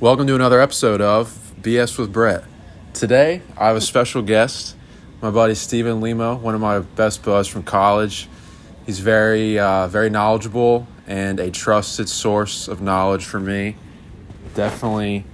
[0.00, 2.44] Welcome to another episode of BS with Brett.
[2.94, 4.76] Today, I have a special guest,
[5.20, 8.28] my buddy Steven Limo, one of my best buds from college.
[8.86, 13.74] He's very, uh, very knowledgeable and a trusted source of knowledge for me.
[14.54, 15.24] Definitely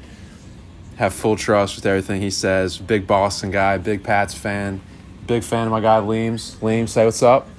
[0.97, 2.79] have full trust with everything he says.
[2.79, 4.81] Big Boston guy, big Pats fan,
[5.27, 6.57] big fan of my guy Leams.
[6.63, 7.51] Leams, say what's up.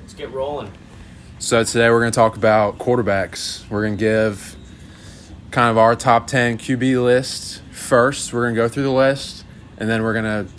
[0.00, 0.72] Let's get rolling.
[1.40, 3.68] So today we're going to talk about quarterbacks.
[3.68, 4.55] We're going to give
[5.50, 8.32] kind of our top 10 QB list first.
[8.32, 9.44] We're going to go through the list
[9.78, 10.52] and then we're going to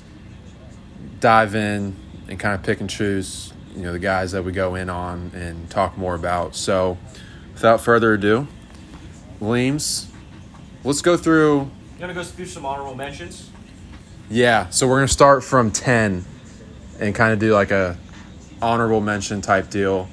[1.19, 1.95] dive in
[2.27, 5.31] and kind of pick and choose, you know, the guys that we go in on
[5.33, 6.55] and talk more about.
[6.55, 6.97] So
[7.53, 8.47] without further ado,
[9.39, 10.07] Leams,
[10.83, 13.49] let's go through You want to go through some honorable mentions?
[14.29, 16.25] yeah, so we're going to start from 10
[16.99, 17.97] and kind of do like a
[18.61, 20.09] honorable mention type deal.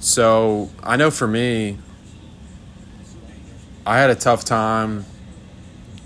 [0.00, 1.78] So, I know for me
[3.88, 5.06] I had a tough time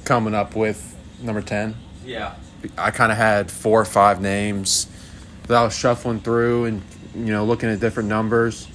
[0.04, 1.74] coming up with number 10.
[2.06, 2.36] Yeah.
[2.78, 4.86] I kind of had four or five names
[5.48, 8.68] that I was shuffling through and you know looking at different numbers.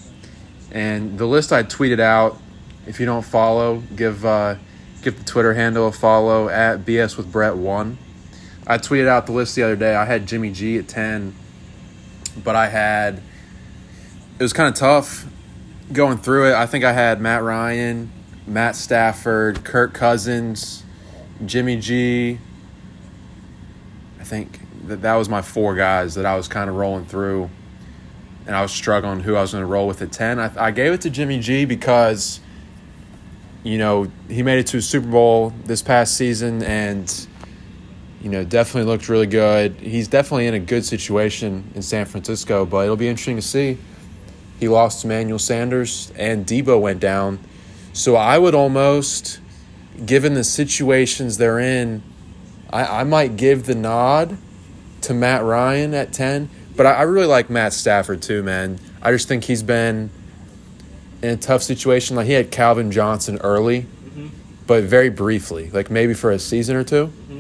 [0.74, 2.38] And the list I tweeted out,
[2.86, 4.56] if you don't follow, give uh,
[5.04, 7.98] give the Twitter handle a follow at BS with Brett one.
[8.68, 9.96] I tweeted out the list the other day.
[9.96, 11.34] I had Jimmy G at ten,
[12.44, 13.22] but I had
[14.38, 15.26] it was kind of tough
[15.94, 16.56] going through it.
[16.56, 18.12] I think I had Matt Ryan,
[18.48, 20.84] Matt Stafford, Kirk Cousins,
[21.46, 22.40] Jimmy G,
[24.20, 27.50] I think that that was my four guys that I was kind of rolling through,
[28.46, 30.40] and I was struggling who I was going to roll with at ten.
[30.40, 32.40] I, I gave it to Jimmy G because,
[33.64, 37.28] you know, he made it to a Super Bowl this past season, and
[38.22, 39.76] you know, definitely looked really good.
[39.76, 43.78] He's definitely in a good situation in San Francisco, but it'll be interesting to see.
[44.60, 47.40] He lost Emmanuel Sanders, and Debo went down,
[47.98, 49.40] so I would almost,
[50.06, 52.04] given the situations they're in.
[52.70, 54.38] I, I might give the nod
[55.02, 58.80] to Matt Ryan at 10, but I, I really like Matt Stafford too, man.
[59.02, 60.12] I just think he's been
[61.24, 62.16] in a tough situation.
[62.16, 64.28] Like he had Calvin Johnson early, mm-hmm.
[64.68, 67.40] but very briefly, like maybe for a season or 2 mm-hmm.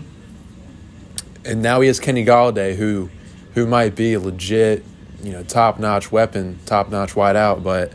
[1.45, 3.11] And now he has Kenny Golladay, who
[3.53, 4.83] who might be a legit,
[5.21, 7.93] you know, top notch weapon, top notch wideout, but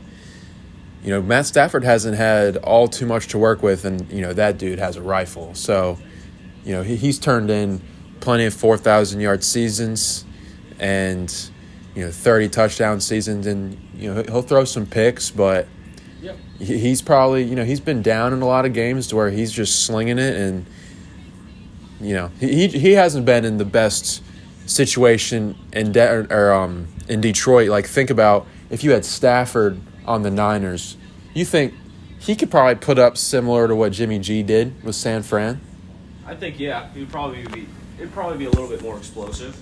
[1.02, 4.32] you know, Matt Stafford hasn't had all too much to work with, and you know
[4.32, 5.54] that dude has a rifle.
[5.54, 5.98] So,
[6.64, 7.80] you know, he, he's turned in
[8.20, 10.24] plenty of four thousand yard seasons,
[10.78, 11.32] and
[11.96, 15.66] you know, thirty touchdown seasons, and you know he'll throw some picks, but
[16.20, 16.36] Yep.
[16.60, 19.30] he- he's probably you know he's been down in a lot of games to where
[19.30, 20.66] he's just slinging it, and
[22.00, 24.22] you know he he, he hasn't been in the best
[24.66, 27.68] situation in De- or um in Detroit.
[27.70, 30.96] Like think about if you had Stafford on the Niners,
[31.34, 31.74] you think
[32.18, 35.60] he could probably put up similar to what Jimmy G did with San Fran.
[36.26, 37.66] I think yeah, he would probably be
[37.98, 39.56] it'd probably be a little bit more explosive,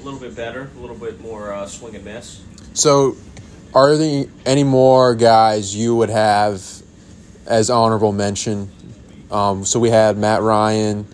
[0.00, 2.42] a little bit better, a little bit more uh, swing and miss.
[2.74, 3.16] So,
[3.74, 6.62] are there any more guys you would have
[7.46, 8.70] as honorable mention?
[9.30, 11.06] Um, so we had Matt Ryan,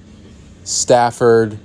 [0.63, 1.59] Stafford,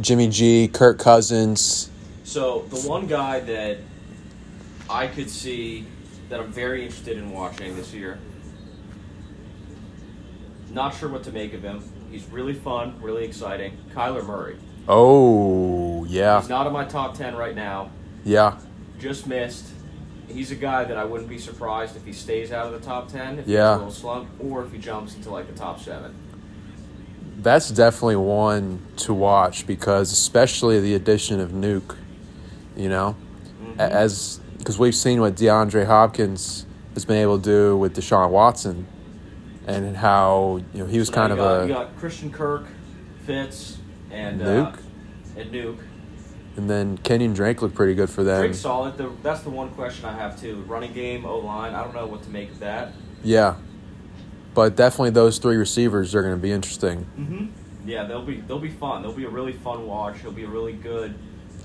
[0.00, 1.90] Jimmy G, Kirk Cousins.
[2.24, 3.78] So the one guy that
[4.88, 5.86] I could see
[6.28, 8.18] that I'm very interested in watching this year.
[10.70, 11.82] Not sure what to make of him.
[12.10, 13.76] He's really fun, really exciting.
[13.94, 14.56] Kyler Murray.
[14.88, 17.90] Oh yeah, He's not in my top ten right now.
[18.24, 18.58] yeah,
[18.98, 19.66] just missed.
[20.28, 23.08] He's a guy that I wouldn't be surprised if he stays out of the top
[23.08, 23.70] ten, if Yeah.
[23.72, 26.14] he's a little slump, or if he jumps into like the top seven.
[27.40, 31.96] that's definitely one to watch because especially the addition of Nuke,
[32.76, 33.16] you know,
[33.62, 33.80] Mm-hmm.
[33.80, 36.64] As because we've seen what DeAndre Hopkins
[36.94, 38.86] has been able to do with Deshaun Watson,
[39.66, 42.64] and how you know he was So kind of got, a you got Christian Kirk,
[43.26, 43.78] Fitz,
[44.10, 44.74] and Nuke?
[44.74, 45.78] uh, and Nuke.
[46.56, 48.40] And then Kenyan Drake looked pretty good for them.
[48.40, 48.96] Drake's solid.
[48.96, 50.62] The, that's the one question I have too.
[50.66, 51.74] Running game, O line.
[51.74, 52.92] I don't know what to make of that.
[53.22, 53.56] Yeah.
[54.54, 57.06] But definitely those three receivers are going to be interesting.
[57.18, 57.88] Mm-hmm.
[57.88, 59.02] Yeah, they'll be they'll be fun.
[59.02, 60.20] They'll be a really fun watch.
[60.20, 61.14] He'll be a really good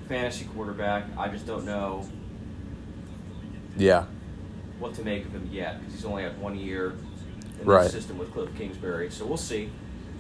[0.09, 1.05] fantasy quarterback.
[1.17, 2.03] I just don't know
[3.79, 4.05] Yeah.
[4.79, 6.93] what to make of him yet because he's only had one year
[7.59, 7.83] in Right.
[7.83, 9.09] the system with Cliff Kingsbury.
[9.11, 9.69] So we'll see.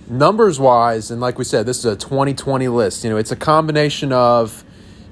[0.09, 3.03] Numbers wise, and like we said, this is a 2020 list.
[3.03, 4.63] You know, it's a combination of,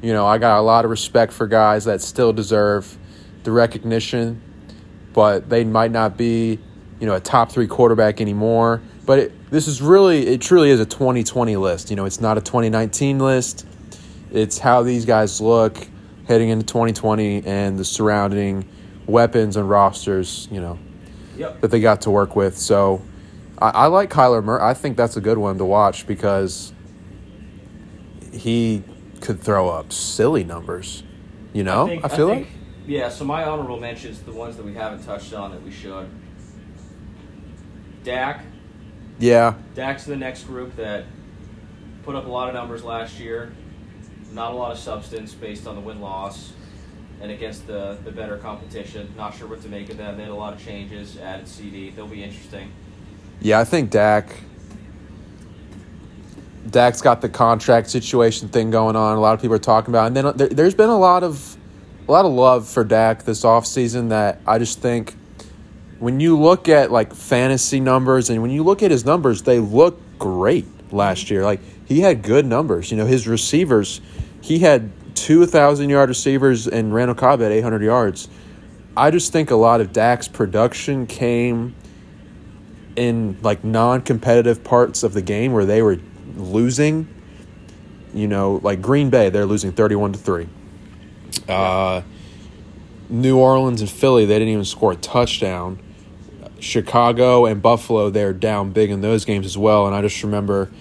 [0.01, 2.97] you know, I got a lot of respect for guys that still deserve
[3.43, 4.41] the recognition,
[5.13, 6.59] but they might not be,
[6.99, 8.81] you know, a top three quarterback anymore.
[9.05, 11.89] But it, this is really, it truly is a 2020 list.
[11.89, 13.65] You know, it's not a 2019 list.
[14.31, 15.87] It's how these guys look
[16.27, 18.67] heading into 2020 and the surrounding
[19.05, 20.77] weapons and rosters, you know.
[21.37, 21.61] Yep.
[21.61, 22.57] that they got to work with.
[22.57, 22.99] So
[23.59, 24.59] I, I like Kyler Murray.
[24.61, 26.73] I think that's a good one to watch because
[28.31, 28.81] he
[29.21, 31.03] could throw up silly numbers.
[31.53, 32.55] You know, I, think- feel think- like
[32.87, 36.09] Yeah, so my honorable mentions, the ones that we haven't touched on that we should.
[38.03, 38.43] Dak.
[39.19, 41.05] yeah, Dak's the next group that
[42.03, 43.53] put up a lot of numbers last year.
[44.37, 46.53] Not a lot of substance based on the win loss
[47.21, 49.11] and against the, the better competition.
[49.17, 50.15] Not sure what to make of that.
[50.15, 51.89] Made a lot of changes, added CD.
[51.89, 52.71] They'll be interesting.
[53.41, 53.59] yeah.
[53.59, 54.29] I think Dak.
[56.69, 59.17] Dak's got the contract situation thing going on.
[59.17, 61.23] A lot of people are talking about, and then uh, there, there's been a lot
[61.23, 61.57] of
[62.07, 65.15] a lot of love for Dak this offseason that I just think
[65.97, 69.57] when you look at like fantasy numbers and when you look at his numbers, they
[69.59, 71.43] look great last year.
[71.43, 72.91] Like he had good numbers.
[72.91, 74.01] You know, his receivers,
[74.47, 78.29] he had two thousand yard receivers and Randall Cobb at eight hundred yards.
[78.95, 81.75] I just think a lot of Dak's production came
[82.95, 85.99] in like non competitive parts of the game where they were
[86.37, 87.09] losing.
[88.13, 90.47] You know, like Green Bay, they're losing thirty one to three.
[91.49, 92.03] Uh,
[93.09, 95.77] New Orleans and Philly, they didn't even score a touchdown.
[96.59, 99.85] Chicago and Buffalo, they're down big in those games as well.
[99.87, 100.71] And I just remember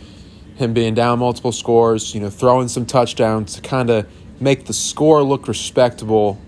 [0.56, 4.06] him being down multiple scores, you know, throwing some touchdowns to kind of
[4.40, 6.40] make the score look respectable,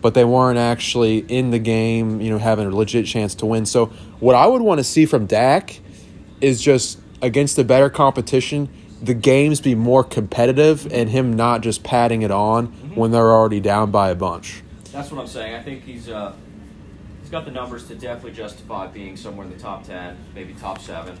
[0.00, 3.66] but they weren't actually in the game, you know, having a legit chance to win.
[3.66, 3.86] So,
[4.20, 5.80] what I would want to see from Dak
[6.40, 8.68] is just against a better competition,
[9.02, 13.60] the games be more competitive and him not just patting it on when they're already
[13.60, 14.62] down by a bunch.
[14.92, 15.54] That's what I'm saying.
[15.54, 16.34] I think he's uh,
[17.20, 20.80] he's got the numbers to definitely justify being somewhere in the top ten, maybe top
[20.80, 21.18] seven.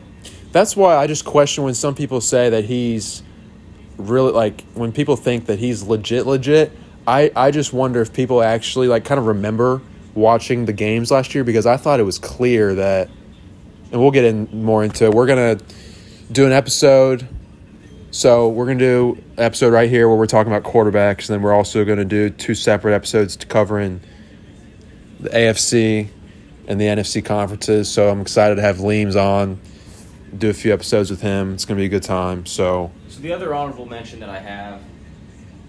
[0.56, 3.22] That's why I just question when some people say that he's
[3.98, 6.72] really like when people think that he's legit legit.
[7.06, 9.82] I I just wonder if people actually like kind of remember
[10.14, 13.10] watching the games last year because I thought it was clear that
[13.92, 15.12] and we'll get in more into it.
[15.12, 15.64] We're going to
[16.32, 17.28] do an episode
[18.10, 21.42] so we're going to do episode right here where we're talking about quarterbacks and then
[21.42, 24.00] we're also going to do two separate episodes to covering
[25.20, 26.08] the AFC
[26.66, 27.90] and the NFC conferences.
[27.90, 29.60] So I'm excited to have Leams on
[30.38, 31.54] do a few episodes with him.
[31.54, 32.46] It's going to be a good time.
[32.46, 34.80] So, So the other honorable mention that I have,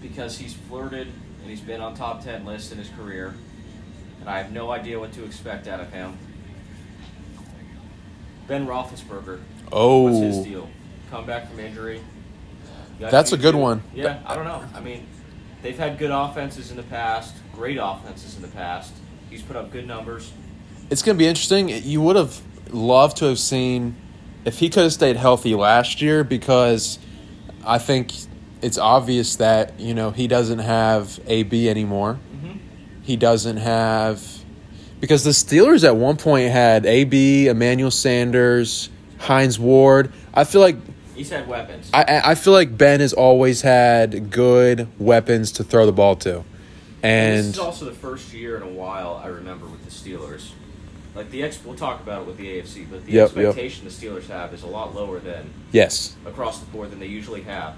[0.02, 1.08] because he's flirted
[1.40, 3.34] and he's been on top ten lists in his career,
[4.20, 6.16] and I have no idea what to expect out of him.
[8.46, 9.40] Ben Roethlisberger.
[9.70, 10.68] Oh, what's his deal?
[11.10, 12.00] Come back from injury.
[12.98, 13.60] That's a good deal.
[13.60, 13.82] one.
[13.94, 14.64] Yeah, I don't know.
[14.74, 15.06] I mean,
[15.62, 18.92] they've had good offenses in the past, great offenses in the past.
[19.30, 20.32] He's put up good numbers.
[20.90, 21.68] it's going to be interesting.
[21.68, 22.40] You would have
[22.72, 23.94] loved to have seen
[24.48, 26.98] if he could have stayed healthy last year because
[27.64, 28.12] I think
[28.62, 32.18] it's obvious that, you know, he doesn't have AB anymore.
[32.34, 32.58] Mm-hmm.
[33.02, 34.26] He doesn't have
[35.00, 40.12] because the Steelers at one point had AB, Emmanuel Sanders, Hines Ward.
[40.32, 40.76] I feel like
[41.14, 41.90] He's had weapons.
[41.92, 46.30] I- I feel like Ben has always had good weapons to throw the ball to,
[46.30, 46.44] this
[47.02, 50.52] and is also the first year in a while I remember with the Steelers.
[51.18, 53.46] Like the ex, we'll talk about it with the AFC, but the Yep, yep.
[53.48, 57.08] expectation the Steelers have is a lot lower than yes, across the board than they
[57.08, 57.74] usually have.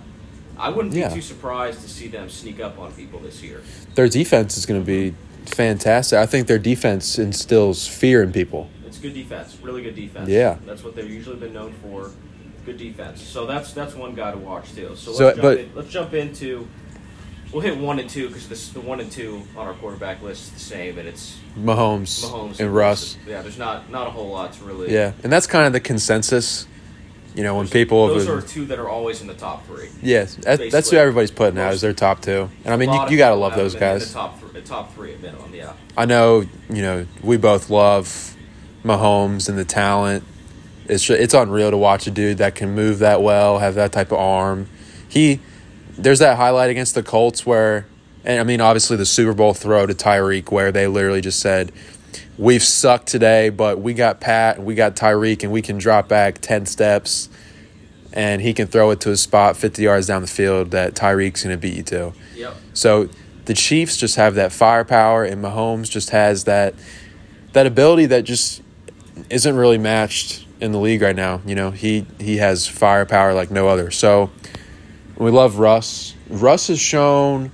[0.58, 1.08] I wouldn't Yeah.
[1.08, 3.62] be too surprised to see them sneak up on people this year.
[3.94, 5.14] their defense is going to be
[5.46, 6.18] fantastic.
[6.18, 8.68] I think their defense instills fear in people.
[8.86, 10.28] It's good defense, really good defense.
[10.28, 10.56] Yeah.
[10.66, 12.10] that's what they've usually been known for.
[12.66, 13.22] Good defense.
[13.22, 14.90] So that's that's one guy to watch too.
[14.96, 16.68] So let's So, jump but- in, let's jump into.
[17.52, 20.50] We'll hit one and two because the one and two on our quarterback list is
[20.52, 23.16] the same, and it's Mahomes, Mahomes and Russ.
[23.26, 24.92] Yeah, there's not not a whole lot to really.
[24.92, 26.66] Yeah, and that's kind of the consensus.
[27.34, 29.88] You know, when people Those are two that are always in the top three.
[30.02, 32.50] yes, that, that's who everybody's putting out as their top two.
[32.64, 34.08] And I mean, you, you gotta love those guys.
[34.08, 35.54] The top, top three at minimum.
[35.54, 35.74] Yeah.
[35.96, 38.36] I know, you know, we both love
[38.84, 40.24] Mahomes and the talent.
[40.86, 43.92] It's ju- it's unreal to watch a dude that can move that well, have that
[43.92, 44.68] type of arm.
[45.08, 45.40] He
[45.96, 47.86] there's that highlight against the Colts where,
[48.24, 51.72] and I mean, obviously the Super Bowl throw to Tyreek where they literally just said,
[52.38, 56.08] "We've sucked today, but we got Pat, and we got Tyreek, and we can drop
[56.08, 57.28] back ten steps."
[58.12, 61.44] And he can throw it to a spot 50 yards down the field that Tyreek's
[61.44, 62.12] going to beat you to.
[62.34, 62.56] Yep.
[62.72, 63.08] So
[63.44, 66.74] the Chiefs just have that firepower, and Mahomes just has that
[67.52, 68.62] that ability that just
[69.28, 71.40] isn't really matched in the league right now.
[71.46, 73.90] You know, he he has firepower like no other.
[73.90, 74.30] So
[75.20, 76.14] we love Russ.
[76.28, 77.52] Russ has shown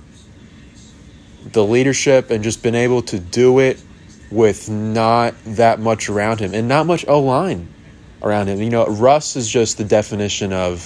[1.51, 3.81] the leadership and just been able to do it
[4.31, 7.67] with not that much around him and not much O line
[8.21, 8.61] around him.
[8.61, 10.81] You know, Russ is just the definition of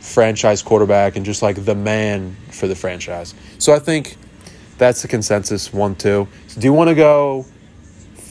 [0.00, 3.34] franchise quarterback and just like the man for the franchise.
[3.58, 4.16] So I think
[4.78, 6.28] that's the consensus one two.
[6.46, 7.46] So do you want to go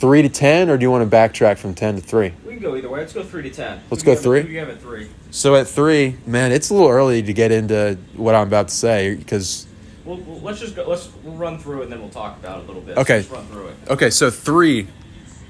[0.01, 2.33] three to ten, or do you want to backtrack from ten to three?
[2.43, 3.01] We can go either way.
[3.01, 3.79] Let's go three to ten.
[3.91, 4.39] Let's go do you have three?
[4.39, 5.09] At, who do you have at three?
[5.29, 8.73] So at three, man, it's a little early to get into what I'm about to
[8.73, 9.67] say because
[10.03, 10.87] Well, let's just go.
[10.89, 12.97] Let's we'll run through it and then we'll talk about it a little bit.
[12.97, 13.17] Okay.
[13.17, 13.75] Let's run through it.
[13.91, 14.87] okay, so three,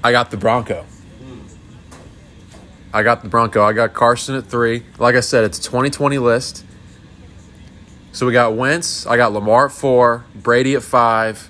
[0.04, 0.82] I got the Bronco.
[1.18, 1.40] Hmm.
[2.92, 3.64] I got the Bronco.
[3.64, 4.82] I got Carson at three.
[4.98, 6.66] Like I said, it's a 2020 list.
[8.12, 9.06] So we got Wentz.
[9.06, 11.48] I got Lamar at four, Brady at five,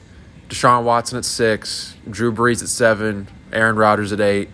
[0.52, 4.50] Deshaun Watson at six, Drew Brees at seven, Aaron Rodgers at eight,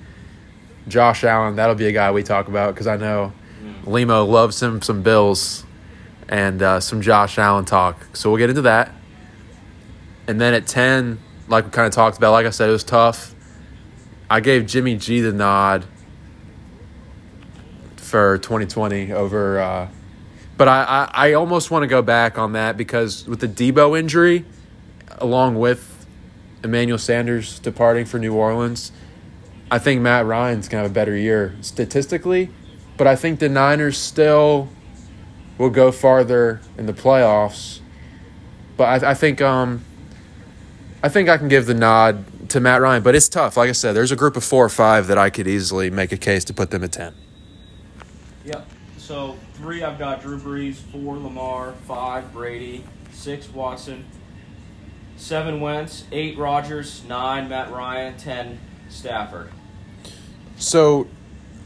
[0.87, 1.57] Josh Allen.
[1.57, 3.33] That'll be a guy we talk about because I know
[3.85, 5.65] Limo loves him some Bills
[6.29, 8.15] and uh, some Josh Allen talk.
[8.17, 8.93] So we'll get into that.
[10.29, 12.85] And then at 10, like we kind of talked about, like I said, it was
[12.85, 13.35] tough.
[14.31, 15.85] I gave Jimmy G the nod
[17.97, 19.59] for 2020 over.
[19.59, 19.89] Uh,
[20.57, 23.99] but I, I, I almost want to go back on that because with the Debo
[23.99, 24.45] injury,
[25.21, 26.07] along with
[26.65, 28.93] Emmanuel Sanders departing for New Orleans,
[29.71, 32.51] I think Matt Ryan's going to have a better year statistically.
[32.97, 34.69] But I think the Niners still
[35.57, 37.81] will go farther in the playoffs.
[38.77, 39.85] But I, I think um,
[41.03, 43.57] I think I can give the nod to Matt Ryan, but it's tough.
[43.57, 46.13] Like I said, there's a group of four or five that I could easily make
[46.13, 47.15] a case to put them at ten.
[48.45, 48.69] Yep.
[48.97, 50.77] So three, I've got Drew Brees.
[50.77, 51.75] Four, Lamar.
[51.87, 52.85] Five, Brady.
[53.13, 54.05] Six, Watson.
[55.19, 56.05] Seven, Wentz.
[56.13, 57.05] Eight, Rodgers.
[57.05, 58.17] Nine, Matt Ryan.
[58.17, 59.51] Ten, Stafford.
[60.57, 61.09] So,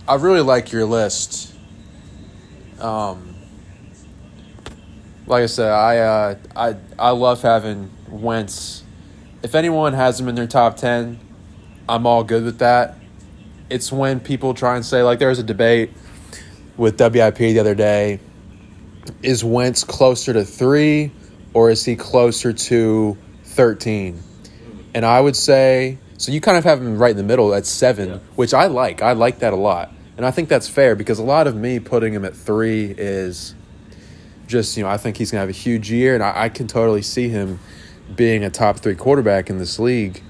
[0.09, 1.55] I really like your list.
[2.81, 3.37] Um,
[5.27, 8.83] like I said, I uh, I I love having Wentz.
[9.43, 11.21] If anyone has him in their top ten,
[11.89, 12.97] I'm all good with that.
[13.71, 15.91] It's when people try and say like there was a debate
[16.77, 18.19] with WIP the other day.
[19.23, 21.13] Is Wentz closer to three,
[21.55, 23.17] or is he closer to
[23.53, 24.21] thirteen?
[24.95, 26.33] And I would say so.
[26.33, 28.19] You kind of have him right in the middle at seven, Yeah.
[28.37, 29.01] which I like.
[29.03, 31.79] I like that a lot, and I think that's fair because a lot of me
[31.79, 33.55] putting him at three is
[34.47, 36.67] just you know I think he's gonna have a huge year, and I, I can
[36.67, 37.59] totally see him
[38.15, 40.23] being a top three quarterback in this league.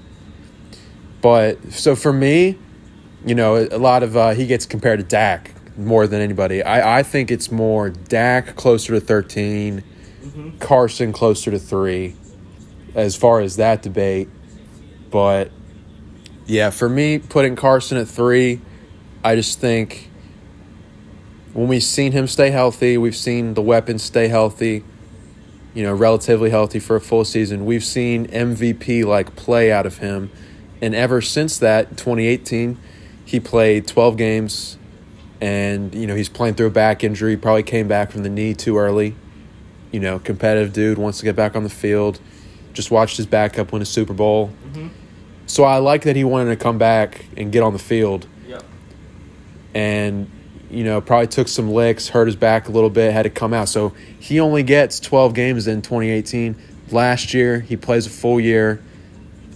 [1.21, 2.57] But so for me,
[3.25, 6.61] you know, a lot of uh, he gets compared to Dak more than anybody.
[6.63, 9.83] I, I think it's more Dak closer to 13,
[10.59, 12.15] Carson closer to three,
[12.95, 14.29] as far as that debate.
[15.09, 15.51] But
[16.45, 18.61] yeah, for me, putting Carson at three,
[19.23, 20.09] I just think
[21.53, 24.83] when we've seen him stay healthy, we've seen the weapons stay healthy,
[25.73, 27.65] you know, relatively healthy for a full season.
[27.65, 30.31] We've seen MVP like play out of him.
[30.81, 32.77] And ever since that, 2018,
[33.23, 34.77] he played 12 games
[35.39, 38.53] and, you know, he's playing through a back injury, probably came back from the knee
[38.53, 39.15] too early.
[39.91, 42.19] You know, competitive dude, wants to get back on the field.
[42.73, 44.51] Just watched his backup win a Super Bowl.
[44.67, 44.87] Mm-hmm.
[45.45, 48.63] So I like that he wanted to come back and get on the field Yep.
[49.73, 50.29] and
[50.71, 53.53] you know probably took some licks, hurt his back a little bit, had to come
[53.53, 53.69] out.
[53.69, 56.55] So he only gets 12 games in 2018.
[56.91, 58.81] Last year he plays a full year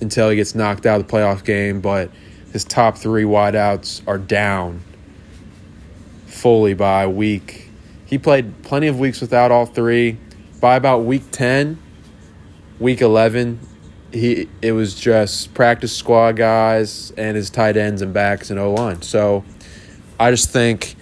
[0.02, 2.12] until he gets knocked out of the playoff game, but
[2.54, 4.82] his top 3 wideouts are down
[6.28, 7.70] fully by week.
[8.06, 10.18] He played plenty of weeks without all three.
[10.62, 11.78] By about week 10,
[12.80, 13.60] week 11,
[14.12, 18.74] he it was just practice squad guys and his tight ends and backs and O
[18.74, 19.02] line.
[19.02, 19.44] So
[20.20, 20.96] I just think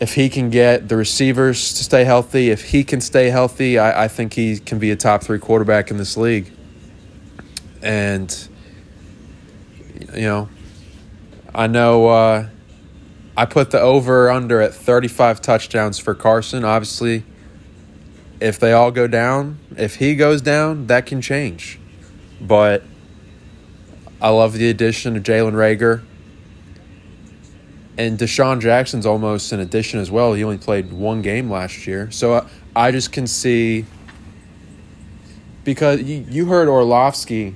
[0.00, 4.04] if he can get the receivers to stay healthy, if he can stay healthy, I,
[4.04, 6.52] I think he can be a top three quarterback in this league.
[7.80, 8.48] And
[10.14, 10.48] you know,
[11.54, 12.48] I know uh,
[13.36, 16.64] I put the over under at 35 touchdowns for Carson.
[16.64, 17.24] Obviously,
[18.40, 21.78] if they all go down, if he goes down, that can change.
[22.40, 22.82] But
[24.20, 26.02] I love the addition of Jalen Reagor.
[27.96, 30.32] And DeSean Jackson's almost an addition as well.
[30.34, 32.10] He only played one game last year.
[32.10, 33.84] So uh, I just can see
[35.62, 37.54] because you, you heard Orlovsky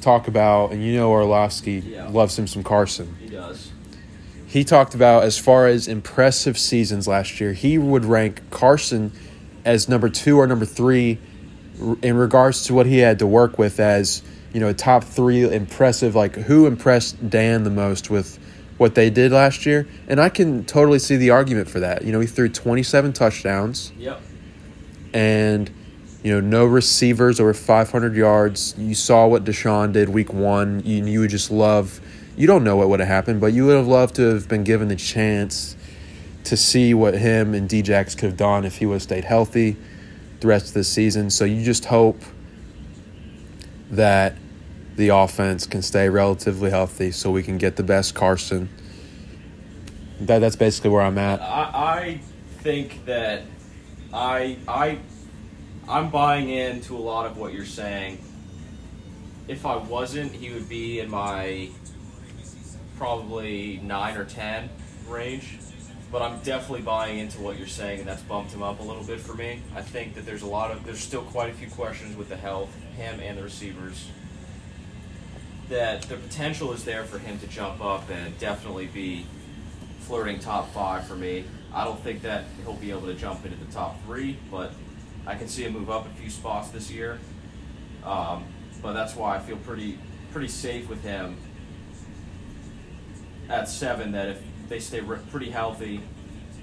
[0.00, 2.08] talk about, and you know Orlovsky Yeah.
[2.08, 3.70] loves him some Carson He does.
[4.46, 9.12] he talked about as far as impressive seasons last year, he would rank Carson
[9.64, 11.18] as number two or number three
[12.02, 15.42] in regards to what he had to work with as you know a top three
[15.52, 16.14] impressive.
[16.14, 18.38] Like who impressed Dan the most with
[18.78, 22.04] what they did last year, and I can totally see the argument for that.
[22.04, 24.20] You know, he threw twenty seven touchdowns Yep.
[25.12, 25.70] and
[26.22, 31.02] you know no receivers over 500 yards you saw what DeSean did week one you,
[31.06, 31.98] you would just love
[32.36, 34.62] you don't know what would have happened but you would have loved to have been
[34.62, 35.76] given the chance
[36.44, 39.76] to see what him and djax could have done if he would have stayed healthy
[40.40, 42.22] the rest of the season so you just hope
[43.90, 44.34] that
[44.96, 48.68] the offense can stay relatively healthy so we can get the best Carson.
[50.20, 51.40] That that's basically where I'm at.
[51.40, 52.20] I, I
[52.58, 53.42] think that
[54.12, 54.98] I I
[55.88, 58.22] I'm buying into a lot of what you're saying.
[59.48, 61.70] If I wasn't, he would be in my
[62.98, 64.68] probably nine or ten
[65.08, 65.58] range.
[66.10, 69.04] But I'm definitely buying into what you're saying, and that's bumped him up a little
[69.04, 69.60] bit for me.
[69.76, 72.36] I think that there's a lot of there's still quite a few questions with the
[72.36, 74.08] health, him and the receivers.
[75.68, 79.24] That the potential is there for him to jump up and definitely be
[80.00, 81.44] flirting top five for me.
[81.72, 84.72] I don't think that he'll be able to jump into the top three, but
[85.26, 87.20] I can see him move up a few spots this year.
[88.02, 88.44] Um,
[88.82, 89.98] but that's why I feel pretty
[90.32, 91.36] pretty safe with him
[93.48, 94.10] at seven.
[94.12, 96.00] That if they stay re- pretty healthy,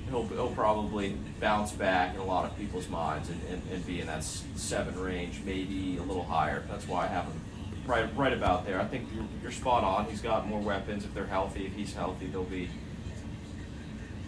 [0.09, 4.01] he'll he'll probably bounce back in a lot of people's minds and, and, and be
[4.01, 6.63] in that seven range, maybe a little higher.
[6.67, 7.39] That's why I have him
[7.85, 8.79] right right about there.
[8.79, 10.05] I think you're, you're spot on.
[10.05, 11.67] He's got more weapons if they're healthy.
[11.67, 12.69] If he's healthy, they'll be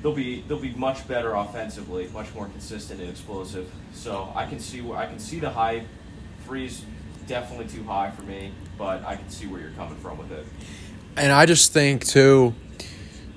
[0.03, 3.71] they'll be they'll be much better offensively, much more consistent and explosive.
[3.93, 5.85] So I can see where I can see the high
[6.45, 6.83] threes
[7.27, 10.45] definitely too high for me, but I can see where you're coming from with it.
[11.15, 12.53] And I just think too,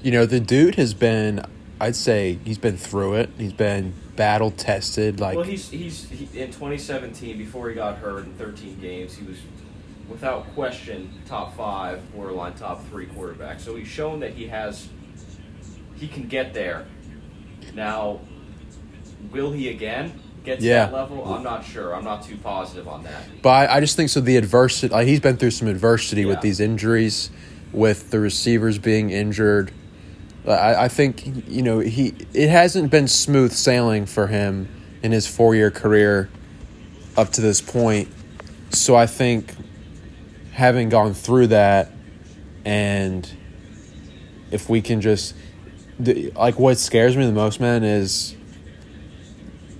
[0.02, 1.44] you know, the dude has been
[1.80, 3.30] I'd say he's been through it.
[3.38, 8.24] He's been battle tested like well, he's he's he, in 2017 before he got hurt
[8.24, 9.38] in 13 games, he was
[10.08, 13.58] without question top five, borderline top three quarterback.
[13.58, 14.88] So he's shown that he has
[15.96, 16.86] he can get there.
[17.74, 18.20] Now,
[19.30, 20.12] will he again
[20.44, 20.86] get to Yeah.
[20.86, 21.24] that level?
[21.32, 21.94] I'm not sure.
[21.94, 23.22] I'm not too positive on that.
[23.40, 24.20] But I, I just think so.
[24.20, 27.30] The adversity, like he's been through some adversity with these injuries,
[27.72, 29.72] with the receivers being injured.
[30.46, 32.14] I, I think you know he.
[32.34, 34.68] It hasn't been smooth sailing for him
[35.02, 36.28] in his four year career
[37.16, 38.08] up to this point.
[38.70, 39.54] So I think
[40.52, 41.92] having gone through that,
[42.64, 43.30] and
[44.50, 45.34] if we can just
[46.34, 48.34] like what scares me the most, man, is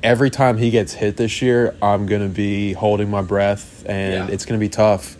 [0.03, 4.35] every time he gets hit this year, I'm gonna be holding my breath, and Yeah.
[4.35, 5.17] it's gonna be tough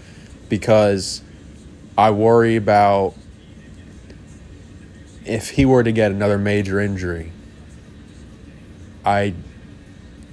[0.49, 1.23] because
[1.99, 3.15] I worry about
[5.25, 7.33] if he were to get another major injury.
[9.05, 9.35] I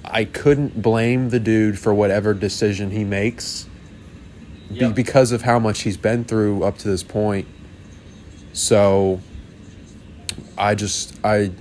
[0.04, 3.68] I couldn't blame the dude for whatever decision he makes
[4.72, 7.46] be- because of how much he's been through up to this point.
[8.52, 9.20] So
[10.56, 11.52] I just I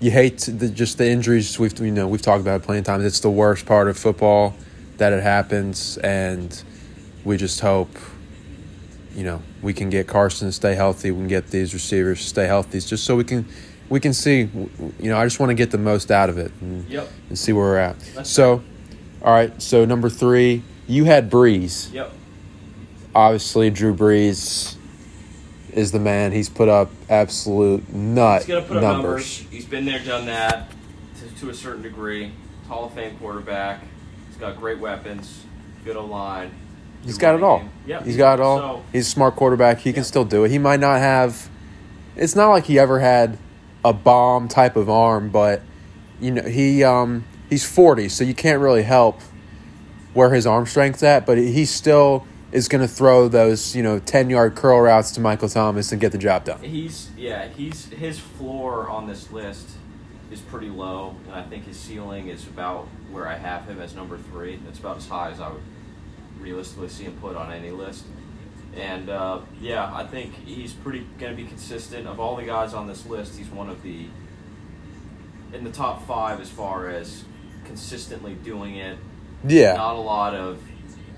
[0.00, 2.84] you hate the, just the injuries we've you know we've talked about it plenty of
[2.84, 3.04] times.
[3.04, 4.54] It's the worst part of football
[4.98, 6.62] that it happens, and
[7.24, 7.90] we just hope
[9.18, 11.10] you know we can get Carson to stay healthy.
[11.10, 13.44] We can get these receivers to stay healthy, just so we can
[13.88, 14.48] we can see.
[15.00, 17.08] You know, I just want to get the most out of it and, Yep.
[17.30, 17.98] and see where we're at.
[18.14, 18.62] That's so,
[19.22, 19.60] all right.
[19.60, 22.12] So number three, you had Brees Yep.
[23.14, 24.76] obviously Drew Brees
[25.72, 26.30] is the man.
[26.32, 29.40] He's put up absolute nut He's gonna put up numbers.
[29.40, 29.46] numbers.
[29.50, 30.70] He's been there, done that
[31.18, 32.30] to, to a certain degree.
[32.68, 33.82] Hall of Fame quarterback.
[34.28, 35.42] He's got great weapons,
[35.84, 36.50] good O line.
[37.04, 37.62] He's got it all.
[37.86, 38.04] Yep.
[38.04, 38.58] He's got it all.
[38.58, 39.78] So, He's a smart quarterback.
[39.78, 40.50] He can still do it.
[40.50, 41.48] He might not have.
[42.16, 43.38] It's not like he ever had
[43.84, 45.62] a bomb type of arm, but
[46.20, 49.20] you know he um he's forty, so you can't really help
[50.14, 51.24] where his arm strength's at.
[51.24, 55.20] But he still is going to throw those you know ten yard curl routes to
[55.20, 56.60] Michael Thomas and get the job done.
[56.62, 59.70] He's yeah, he's his floor on this list
[60.30, 63.94] is pretty low, and I think his ceiling is about where I have him as
[63.94, 64.56] number three.
[64.64, 65.62] That's about as high as I would
[66.40, 68.04] realistically see him put on any list.
[68.76, 72.06] And uh, yeah, I think he's pretty going to be consistent.
[72.06, 74.06] Of all the guys on this list, he's one of the
[75.52, 77.24] in the top five as far as
[77.64, 78.98] consistently doing it.
[79.46, 79.74] Yeah.
[79.74, 80.60] Not a lot of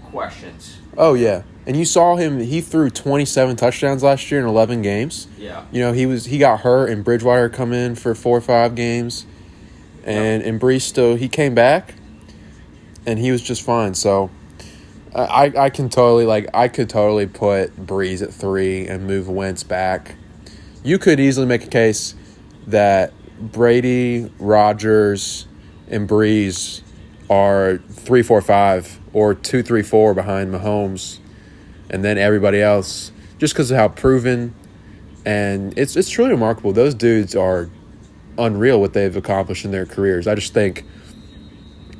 [0.05, 0.79] questions.
[0.97, 2.41] Oh yeah, and you saw him.
[2.41, 5.27] He threw twenty seven touchdowns last year in eleven games.
[5.37, 5.65] Yeah.
[5.71, 8.75] You know he was he got hurt and Bridgewater come in for four or five
[8.75, 9.27] games,
[10.05, 11.95] and and Brees still he came back,
[13.05, 13.95] and he was just fine.
[13.95, 14.31] So.
[15.15, 19.65] I, I can totally like I could totally put Brees at three and move Wentz
[19.65, 20.15] back.
[20.85, 22.15] You could easily make a case
[22.69, 25.47] that Brady, Rodgers,
[25.89, 26.83] and Brees
[27.29, 31.19] are three, four, five, or two, three, four behind Mahomes,
[31.89, 34.55] and then everybody else, just because of how proven,
[35.25, 36.73] and it's it's truly remarkable.
[36.73, 37.69] Those dudes are
[38.39, 40.29] unreal what they've accomplished in their careers.
[40.29, 40.85] I just think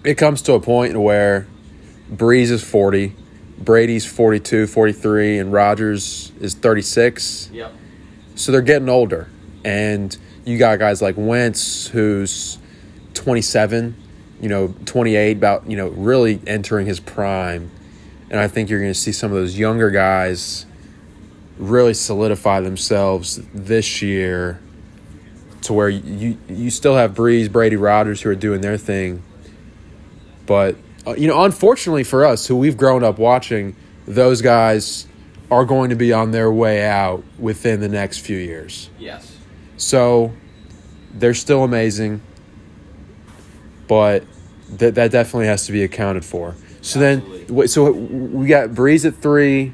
[0.05, 1.47] it comes to a point where
[2.11, 3.15] Brees is 40,
[3.59, 7.51] Brady's 42, 43, and Rodgers is 36.
[7.53, 7.73] Yep.
[8.35, 9.29] So they're getting older.
[9.65, 12.59] And you got guys like Wentz, who's
[13.15, 13.95] 27,
[14.41, 17.71] you know, 28, about, you know, really entering his prime.
[18.31, 20.67] and I think you're going to see some of those younger guys
[21.59, 24.61] really solidify themselves this year
[25.61, 29.23] to where you you still have Brees, Brady, Rodgers who are doing their thing,
[30.47, 30.75] but
[31.07, 33.75] uh, you know, unfortunately for us, who we've grown up watching,
[34.07, 35.07] those guys
[35.51, 38.91] are going to be on their way out within the next few years.
[38.99, 39.37] Yes.
[39.77, 40.33] So
[41.13, 42.21] they're still amazing,
[43.89, 44.25] but
[44.71, 46.55] that that definitely has to be accounted for.
[46.83, 47.45] So Absolutely.
[47.45, 49.73] then, so we got Brees at three.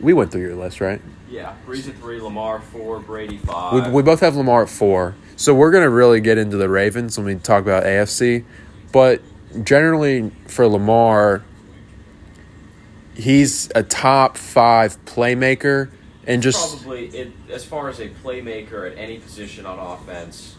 [0.00, 1.00] We went through your list, right?
[1.30, 1.54] Yeah.
[1.66, 3.86] Brees at three, Lamar four, Brady five.
[3.86, 5.14] We, we both have Lamar at four.
[5.36, 8.44] So we're gonna really get into the Ravens when we talk about AFC,
[8.92, 9.22] but
[9.64, 11.42] generally for Lamar,
[13.14, 15.90] he's a top five playmaker
[16.26, 20.56] and just probably it, as far as a playmaker at any position on offense,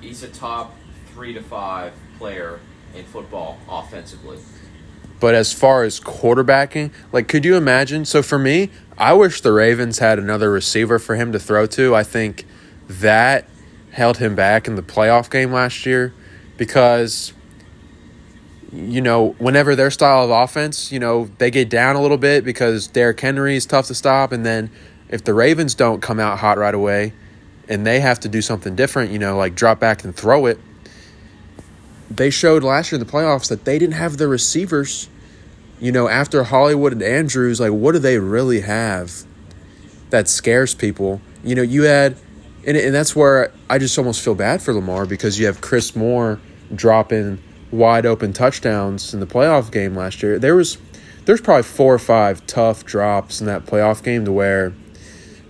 [0.00, 0.76] he's a top
[1.12, 2.60] three to five player
[2.94, 4.38] in football offensively.
[5.20, 8.04] But as far as quarterbacking, like, could you imagine?
[8.04, 11.94] So for me, I wish the Ravens had another receiver for him to throw to.
[11.94, 12.44] I think
[12.88, 13.48] that
[13.92, 16.12] held him back in the playoff game last year
[16.56, 17.32] because,
[18.74, 22.44] you know, whenever their style of offense, you know, they get down a little bit
[22.44, 24.32] because Derrick Henry is tough to stop.
[24.32, 24.70] And then
[25.08, 27.12] if the Ravens don't come out hot right away
[27.68, 30.58] and they have to do something different, you know, like drop back and throw it,
[32.10, 35.08] they showed last year in the playoffs that they didn't have the receivers
[35.80, 39.24] you know, after Hollywood and Andrews, like, what do they really have
[40.10, 41.20] that scares people?
[41.42, 42.16] You know, you had,
[42.66, 45.96] and, and that's where I just almost feel bad for Lamar because you have Chris
[45.96, 46.40] Moore
[46.74, 47.42] dropping
[47.74, 50.38] wide open touchdowns in the playoff game last year.
[50.38, 50.78] There was,
[51.24, 54.72] there's probably four or five tough drops in that playoff game to where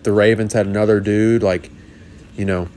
[0.02, 1.70] the Ravens had another dude like,
[2.36, 2.68] you know,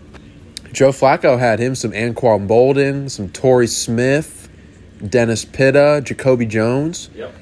[0.72, 4.50] Joe Flacco had him some Anquan Boldin, some Torrey Smith,
[5.08, 7.10] Dennis Pitta, Jacoby Jones.
[7.16, 7.34] Yep.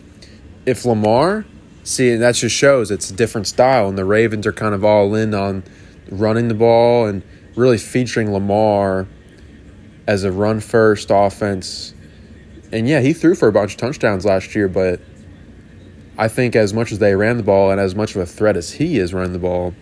[0.65, 1.45] If Lamar,
[1.83, 5.13] see, that just shows it's a different style, and the Ravens are kind of all
[5.15, 5.63] in on
[6.09, 7.23] running the ball and
[7.55, 9.07] really featuring Lamar
[10.07, 11.93] as a run first offense.
[12.71, 14.99] And yeah, he threw for a bunch of touchdowns last year, but
[16.17, 18.57] I think as much as they ran the ball and as much of a threat
[18.57, 19.73] as he is running the ball,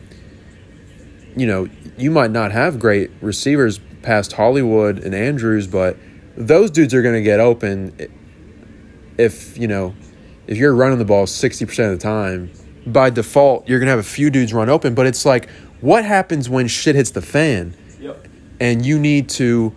[1.35, 1.67] you know,
[1.97, 5.97] you might not have great receivers past Hollywood and Andrews, but
[6.35, 7.95] those dudes are going to get open
[9.17, 9.95] if, you know,
[10.47, 12.51] if you're running the ball 60% of the time.
[12.85, 16.03] By default, you're going to have a few dudes run open, but it's like, what
[16.03, 17.75] happens when shit hits the fan?
[17.99, 18.27] Yep.
[18.59, 19.73] and you need to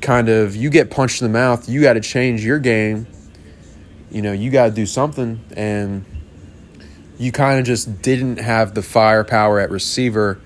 [0.00, 3.06] kind of you get punched in the mouth you got to change your game
[4.10, 6.04] you know you got to do something and
[7.18, 10.40] you kind of just didn't have the firepower at receiver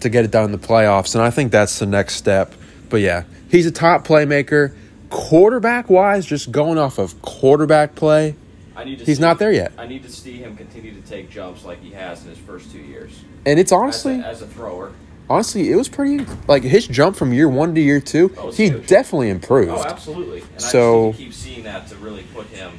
[0.00, 2.54] to get it done in the playoffs and i think that's the next step
[2.88, 4.74] but yeah he's a top playmaker
[5.10, 8.36] quarterback wise just going off of quarterback play
[8.76, 9.72] I need to He's see, not there yet.
[9.78, 12.72] I need to see him continue to take jumps like he has in his first
[12.72, 13.22] two years.
[13.46, 14.90] and it's As honestly a, as a thrower.
[15.30, 18.32] Honestly it was pretty like his jump from year one to year two.
[18.38, 18.86] Oh, it's he huge.
[18.86, 20.40] definitely improved Oh, absolutely.
[20.52, 22.72] And So- I just need to keep seeing that to really put him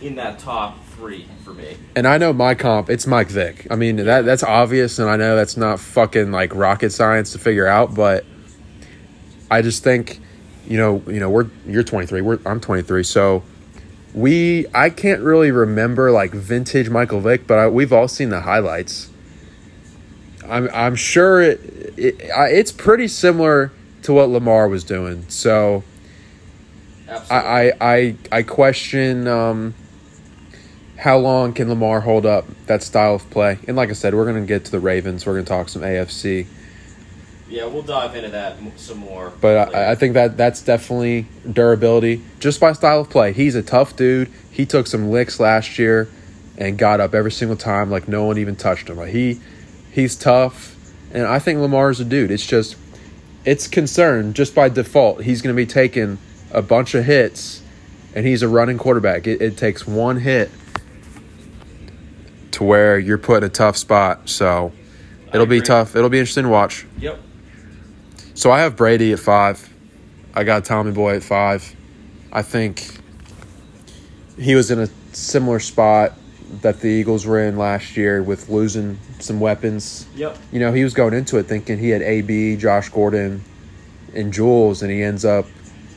[0.00, 1.76] in that top three for me.
[1.96, 3.66] And I know my comp, it's Mike Vick.
[3.70, 7.38] I mean, that that's obvious, and I know that's not fucking like rocket science to
[7.38, 8.24] figure out, but
[9.50, 10.20] I just think,
[10.68, 13.42] you know, you know, we're you're 23, we're I'm 23, so
[14.14, 18.42] we I can't really remember like vintage Michael Vick, but I, we've all seen the
[18.42, 19.10] highlights.
[20.48, 21.60] I'm I'm sure it,
[21.96, 25.24] it I, it's pretty similar to what Lamar was doing.
[25.28, 25.84] So
[27.30, 29.74] I I I, I question um,
[30.96, 33.58] how long can Lamar hold up that style of play.
[33.66, 35.26] And like I said, we're gonna get to the Ravens.
[35.26, 36.46] We're gonna talk some AFC,
[37.50, 39.32] yeah, we'll dive into that some more.
[39.40, 39.74] but.
[39.74, 43.32] I, I think that that's definitely durability just by style of play.
[43.32, 44.30] He's a tough dude.
[44.50, 46.08] He took some licks last year
[46.58, 48.98] and got up every single time like no one even touched him.
[48.98, 49.40] Like he
[49.98, 50.76] he's tough,
[51.12, 52.30] and I think Lamar's a dude.
[52.30, 52.76] It's just
[53.44, 55.24] it's concern just by default.
[55.24, 56.18] He's going to be taking
[56.50, 57.62] a bunch of hits,
[58.14, 59.26] and he's a running quarterback.
[59.26, 60.50] It, it takes one hit
[62.52, 64.28] to where you're put in a tough spot.
[64.28, 64.72] So
[65.32, 65.96] it'll be tough.
[65.96, 66.86] It'll be interesting to watch.
[66.98, 67.20] Yep.
[68.34, 69.68] So I have Brady at five.
[70.34, 71.74] I got Tommy Boy at five.
[72.32, 72.86] I think
[74.38, 76.12] he was in a similar spot
[76.62, 80.06] that the Eagles were in last year with losing some weapons.
[80.16, 80.38] Yep.
[80.50, 83.44] You know, he was going into it thinking he had AB, Josh Gordon,
[84.14, 85.46] and Jules, and he ends up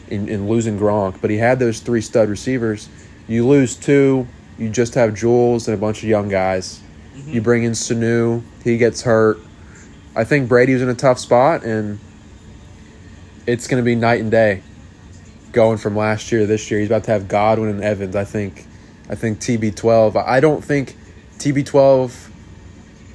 [0.09, 1.21] in, in losing Gronk.
[1.21, 2.89] But he had those three stud receivers.
[3.27, 6.81] You lose two, you just have Jules and a bunch of young guys.
[7.15, 7.31] Mm-hmm.
[7.31, 9.39] You bring in Sanu, he gets hurt.
[10.15, 11.99] I think Brady was in a tough spot, and
[13.47, 14.63] it's going to be night and day
[15.51, 16.79] going from last year to this year.
[16.79, 18.15] He's about to have Godwin and Evans.
[18.15, 18.65] I think
[19.11, 20.25] I think TB12.
[20.25, 20.95] I don't think
[21.37, 22.29] TB12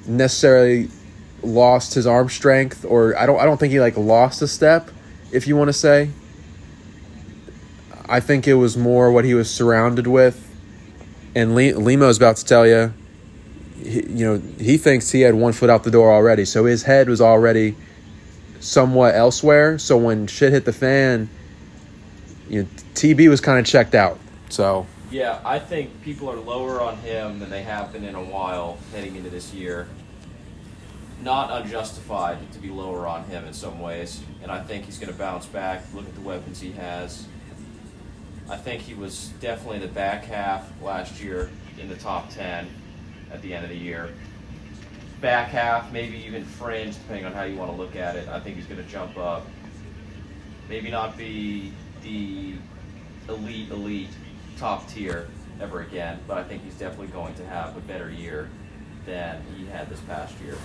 [0.07, 0.91] necessarily
[1.43, 3.41] lost his arm strength, or I don't.
[3.41, 4.91] I don't think he like lost a step,
[5.33, 6.11] if you want to say.
[8.09, 10.47] I think it was more what he was surrounded with,
[11.35, 12.93] and Le- Limo is about to tell you.
[13.83, 16.83] He, you know, he thinks he had one foot out the door already, so his
[16.83, 17.75] head was already
[18.61, 19.79] somewhat elsewhere.
[19.79, 21.31] So when shit hit the fan,
[22.51, 24.19] you know, TB was kind of checked out.
[24.49, 28.23] So Yeah, I think people are lower on him than they have been in a
[28.23, 29.87] while heading into this year.
[31.23, 35.13] Not unjustified to be lower on him in some ways, and I think he's going
[35.13, 35.85] to bounce back.
[35.95, 37.25] Look at the weapons he has.
[38.51, 42.69] I think he was definitely the back half last year in the top 10
[43.33, 44.11] at the end of the year.
[45.21, 48.29] Back half, maybe even fringe, depending on how you want to look at it.
[48.29, 49.47] I think he's going to jump up.
[50.69, 52.55] Maybe not be the
[53.29, 54.11] elite, elite
[54.57, 55.29] top tier
[55.61, 58.49] ever again, but I think he's definitely going to have a better year
[59.07, 60.57] than he had this past year.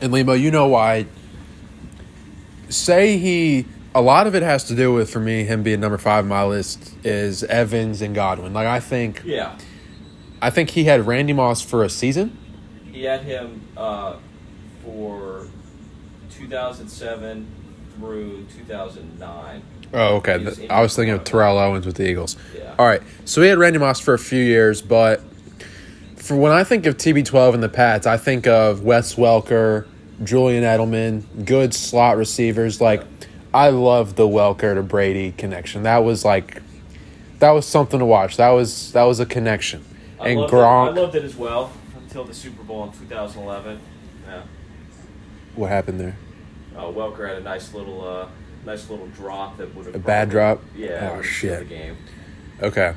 [0.00, 1.06] And Limo, you know why?
[2.68, 3.66] Say he.
[3.94, 6.28] A lot of it has to do with for me him being number five on
[6.28, 8.52] my list is Evans and Godwin.
[8.52, 9.58] Like I think, Yeah.
[10.40, 12.36] I think he had Randy Moss for a season.
[12.92, 14.16] He had him uh,
[14.84, 15.46] for
[16.30, 17.46] 2007
[17.96, 19.62] through 2009.
[19.92, 20.44] Oh, okay.
[20.44, 22.36] Was I was thinking of Terrell Owens with the Eagles.
[22.56, 22.74] Yeah.
[22.78, 23.02] All right.
[23.24, 25.22] So we had Randy Moss for a few years, but
[26.16, 29.86] for when I think of TB12 and the Pats, I think of Wes Welker,
[30.24, 32.80] Julian Edelman, good slot receivers.
[32.80, 33.02] Like,
[33.54, 35.84] I love the Welker to Brady connection.
[35.84, 36.60] That was like,
[37.38, 38.36] that was something to watch.
[38.36, 39.84] That was that was a connection.
[40.20, 40.98] I and Gronk, It.
[40.98, 43.78] I loved it as well until the Super Bowl in 2011.
[44.26, 44.42] Yeah.
[45.54, 46.16] what happened there?
[46.76, 48.28] Uh, Welker had a nice little, uh,
[48.64, 50.62] nice little drop that would have A bad drop?
[50.76, 51.16] Yeah.
[51.18, 51.60] Oh, shit.
[51.60, 51.96] The game.
[52.62, 52.94] Okay.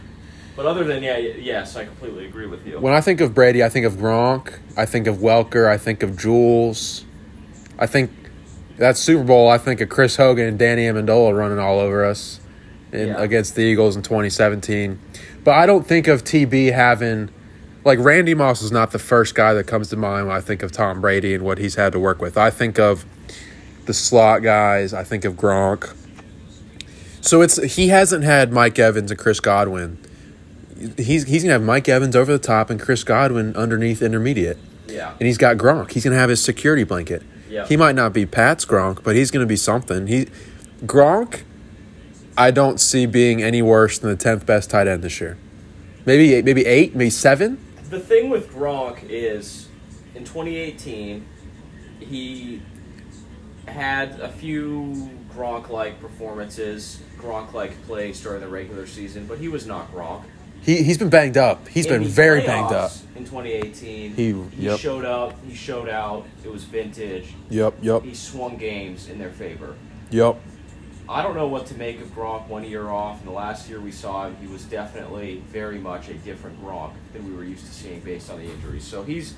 [0.56, 2.80] But other than yeah, yes, I completely agree with you.
[2.80, 4.60] When I think of Brady, I think of Gronk.
[4.76, 5.68] I think of Welker.
[5.68, 7.06] I think of Jules.
[7.80, 8.12] I think
[8.78, 9.50] that Super Bowl.
[9.50, 12.40] I think of Chris Hogan and Danny Amendola running all over us
[12.92, 13.22] in, Yeah.
[13.22, 15.00] against the Eagles in 2017.
[15.44, 17.30] But I don't think of TB having
[17.84, 20.62] like Randy Moss is not the first guy that comes to mind when I think
[20.64, 22.38] of Tom Brady and what he's had to work with.
[22.38, 23.06] I think of
[23.86, 24.94] the slot guys.
[24.94, 25.96] I think of Gronk.
[27.22, 29.98] So it's he hasn't had Mike Evans and Chris Godwin
[30.98, 35.12] he's he's gonna have Mike Evans over the top and Chris Godwin underneath intermediate, yeah.
[35.12, 35.92] and he's got Gronk.
[35.92, 37.24] He's gonna have his security blanket.
[37.50, 37.66] Yeah.
[37.66, 40.08] He might not be Pat's Gronk, but he's gonna be something.
[40.08, 40.28] He
[40.86, 41.42] Gronk,
[42.38, 45.38] I don't see being any worse than the tenth best tight end this year.
[46.06, 47.64] Maybe eight, maybe eight, maybe seven.
[47.90, 49.68] The thing with Gronk is,
[50.16, 51.28] in 2018,
[52.00, 52.62] he
[53.72, 59.92] had a few Gronk-like performances, Gronk-like plays during the regular season, but he was not
[59.94, 60.24] Gronk.
[60.62, 61.68] He he's been banged up.
[61.68, 62.92] He's In been very banged up.
[63.16, 64.80] In 2018, He- he yep.
[64.80, 65.34] showed up.
[65.48, 66.26] He showed out.
[66.44, 67.34] It was vintage.
[67.50, 69.76] Yep, yep, He swung games in their favor.
[70.12, 70.36] yep.
[71.10, 73.20] I don't know what to make of Gronk one year off.
[73.20, 76.92] And the last year we saw him, he was definitely very much a different Gronk
[77.12, 78.86] than we were used to seeing based on the injuries.
[78.86, 79.34] So he's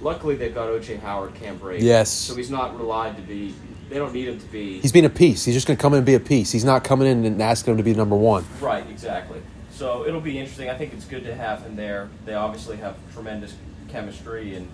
[0.00, 1.80] luckily they've got OJ Howard, Cam Brate.
[1.80, 2.10] Yes.
[2.10, 3.54] So he's not relied to be.
[3.88, 4.80] They don't need him to be.
[4.80, 5.44] He's being a piece.
[5.44, 6.50] He's just gonna come in and be a piece.
[6.52, 8.44] He's not coming in and asking him to be number one.
[8.60, 9.40] right, exactly.
[9.70, 10.70] So it'll be interesting.
[10.70, 12.08] I think it's good to have him there.
[12.24, 13.54] They obviously have tremendous
[13.88, 14.68] chemistry and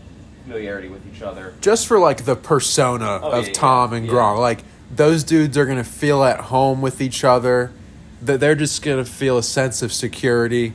[0.44, 1.55] familiarity with each other.
[1.61, 4.12] just for like the persona Oh, of yeah, Tom yeah, and yeah.
[4.12, 4.38] Gronk.
[4.38, 4.61] Like
[4.94, 7.70] those dudes are gonna feel at home with each other.
[8.22, 10.75] That they're just gonna feel a sense of security,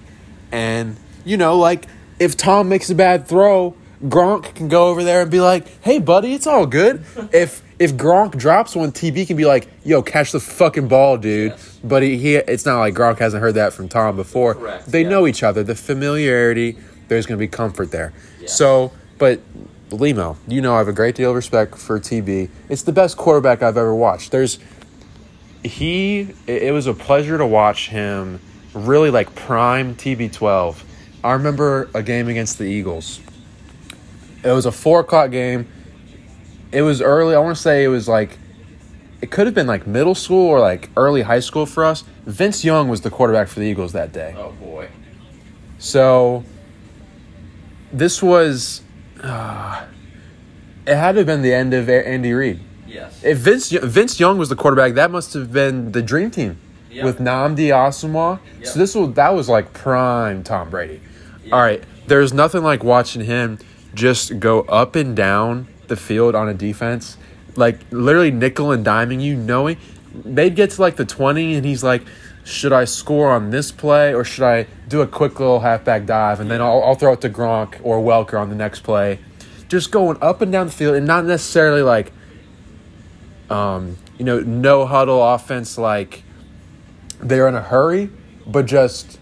[0.52, 1.86] and you know, like
[2.20, 3.74] if Tom makes a bad throw,
[4.04, 7.94] Gronk can go over there and be like, "Hey, buddy, it's all good." if if
[7.94, 11.80] Gronk drops one, TB can be like, "Yo, catch the fucking ball, dude." Yes.
[11.84, 14.56] But he, he, it's not like Gronk hasn't heard that from Tom before.
[14.56, 15.10] Correct, They yeah.
[15.10, 15.64] know each other.
[15.64, 18.14] The familiarity, there's going to be comfort there.
[18.42, 18.48] Yeah.
[18.48, 19.40] So, but
[19.92, 22.50] Limo, you know I have a great deal of respect for TB.
[22.70, 24.32] It's the best quarterback I've ever watched.
[24.32, 24.60] There's
[25.64, 28.40] he it was a pleasure to watch him
[28.74, 30.84] really like prime TB12.
[31.24, 33.20] I remember a game against the Eagles.
[34.44, 35.68] It was a 4 o'clock game.
[36.72, 37.36] It was early.
[37.36, 38.38] I want to say it was like
[39.22, 42.04] it could have been like middle school or like early high school for us.
[42.26, 44.36] Vince Young was the quarterback for the Eagles that day.
[44.38, 44.90] Oh boy.
[45.80, 46.44] So
[47.92, 48.82] this was
[49.22, 49.86] uh,
[50.86, 52.60] it had to have been the end of Andy Reid.
[52.88, 53.24] Yes.
[53.24, 56.58] If Vince Vince Young was the quarterback, that must have been the dream team
[56.90, 57.04] Yep.
[57.06, 58.40] with Nnamdi Asomugha.
[58.60, 58.68] Yep.
[58.68, 61.02] So this was that was like prime Tom Brady.
[61.44, 61.54] Yeah.
[61.56, 63.60] All right, there's nothing like watching him
[63.94, 67.18] just go up and down the field on a defense,
[67.56, 69.78] like literally nickel and diming you, knowing
[70.24, 72.04] they'd get to like the twenty, and he's like,
[72.48, 76.40] should I score on this play or should I do a quick little halfback dive
[76.40, 79.20] and then I'll, I'll throw it to Gronk or Welker on the next play?
[79.68, 82.14] Just going up and down the field and not necessarily like,
[83.50, 86.24] um, you know, no huddle offense like
[87.20, 88.10] they're in a hurry,
[88.46, 89.17] but just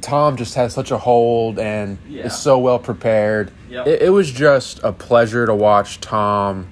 [0.00, 2.26] Tom just has such a hold and Yeah.
[2.26, 3.50] is so well prepared.
[3.68, 3.86] Yep.
[3.86, 6.68] It, it was just a pleasure to watch Tom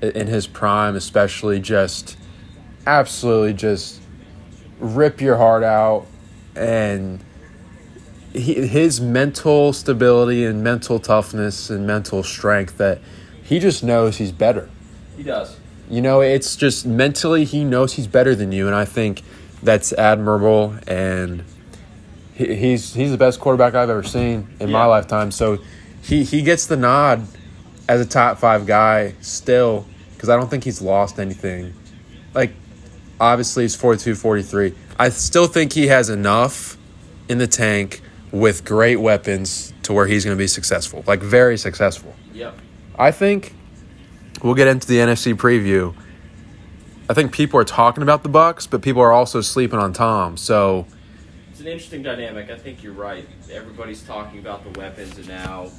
[0.00, 2.16] in his prime, especially just
[2.86, 4.00] absolutely just
[4.78, 6.06] rip your heart out
[6.56, 7.22] and
[8.32, 13.00] he, his mental stability and mental toughness and mental strength that
[13.42, 14.70] he just knows he's better.
[15.16, 15.56] He does.
[15.90, 19.22] You know, it's just mentally he knows he's better than you, and I think
[19.62, 20.74] that's admirable.
[20.86, 21.44] And
[22.34, 25.30] he, he's he's the best quarterback I've ever seen in my lifetime.
[25.30, 25.58] So
[26.02, 27.26] he he gets the nod
[27.88, 31.74] as a top five guy still because I don't think he's lost anything.
[32.34, 32.52] Like
[33.20, 34.74] obviously he's 42, 43.
[34.98, 36.76] I still think he has enough
[37.28, 41.58] in the tank with great weapons to where he's going to be successful, like very
[41.58, 42.14] successful.
[42.32, 42.58] Yep.
[42.98, 43.54] I think
[44.42, 45.94] we'll get into the NFC preview.
[47.10, 50.36] I think people are talking about the Bucks, but people are also sleeping on Tom.
[50.36, 50.86] So
[51.50, 52.50] It's an interesting dynamic.
[52.50, 53.26] I think you're right.
[53.50, 55.72] Everybody's talking about the weapons, and now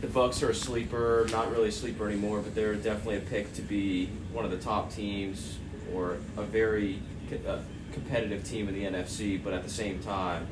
[0.00, 1.28] the Bucks are a sleeper.
[1.30, 4.56] Not really a sleeper anymore, but they're definitely a pick to be one of the
[4.56, 5.58] top teams
[5.94, 6.98] or a very
[7.46, 7.58] uh,
[7.92, 9.40] competitive team in the NFC.
[9.40, 10.48] But at the same time,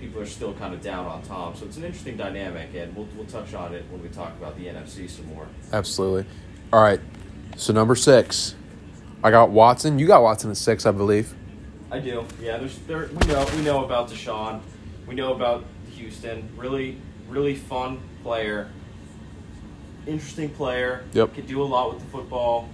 [0.00, 1.54] people are still kind of down on Tom.
[1.54, 4.56] So it's an interesting dynamic, and we'll we'll touch on it when we talk about
[4.56, 5.48] the NFC some more.
[5.70, 6.24] absolutely.
[6.72, 7.00] All right.
[7.56, 8.54] So number six,
[9.22, 9.98] I got Watson.
[9.98, 11.34] You got Watson at six, I believe.
[11.90, 12.24] I do.
[12.40, 14.60] Yeah, there's there we know we know about Deshaun.
[15.06, 16.48] We know about Houston.
[16.56, 16.96] Really
[17.28, 18.68] really fun player.
[20.06, 21.04] Interesting player.
[21.12, 21.34] Yep.
[21.34, 22.68] Could do a lot with the football.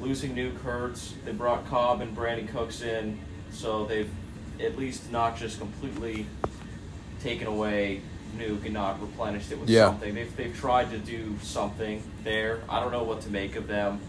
[0.00, 1.14] Losing Nuke hurts.
[1.24, 3.18] They brought Cobb and Brandin Cooks in,
[3.50, 4.10] so they've
[4.60, 6.26] at least not just completely
[7.22, 8.00] taken away
[8.36, 9.86] Nuke and not replenished it with Yeah.
[9.86, 10.14] something.
[10.14, 12.60] They've they've tried to do something there.
[12.68, 14.00] I don't know what to make of them.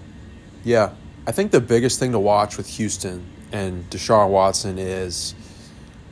[0.63, 0.91] Yeah.
[1.27, 5.35] I think the biggest thing to watch with Houston and Deshaun Watson is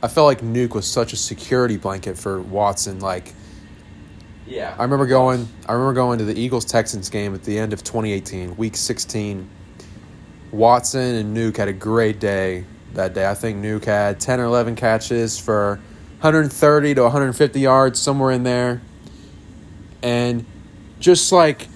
[0.02, 3.00] I felt like Nuke was such a security blanket for Watson.
[3.00, 3.32] Like
[4.46, 4.76] Yeah.
[4.78, 5.48] I remember going.
[5.66, 9.48] I remember going to the Eagles Texans game at the end of 2018, Week 16.
[10.52, 13.28] Watson and Nuke had a great day that day.
[13.28, 15.80] I think Nuke had 10 or 11 catches for
[16.20, 18.82] 130 to 150 yards, somewhere in there.
[20.02, 20.44] And
[21.00, 21.68] just like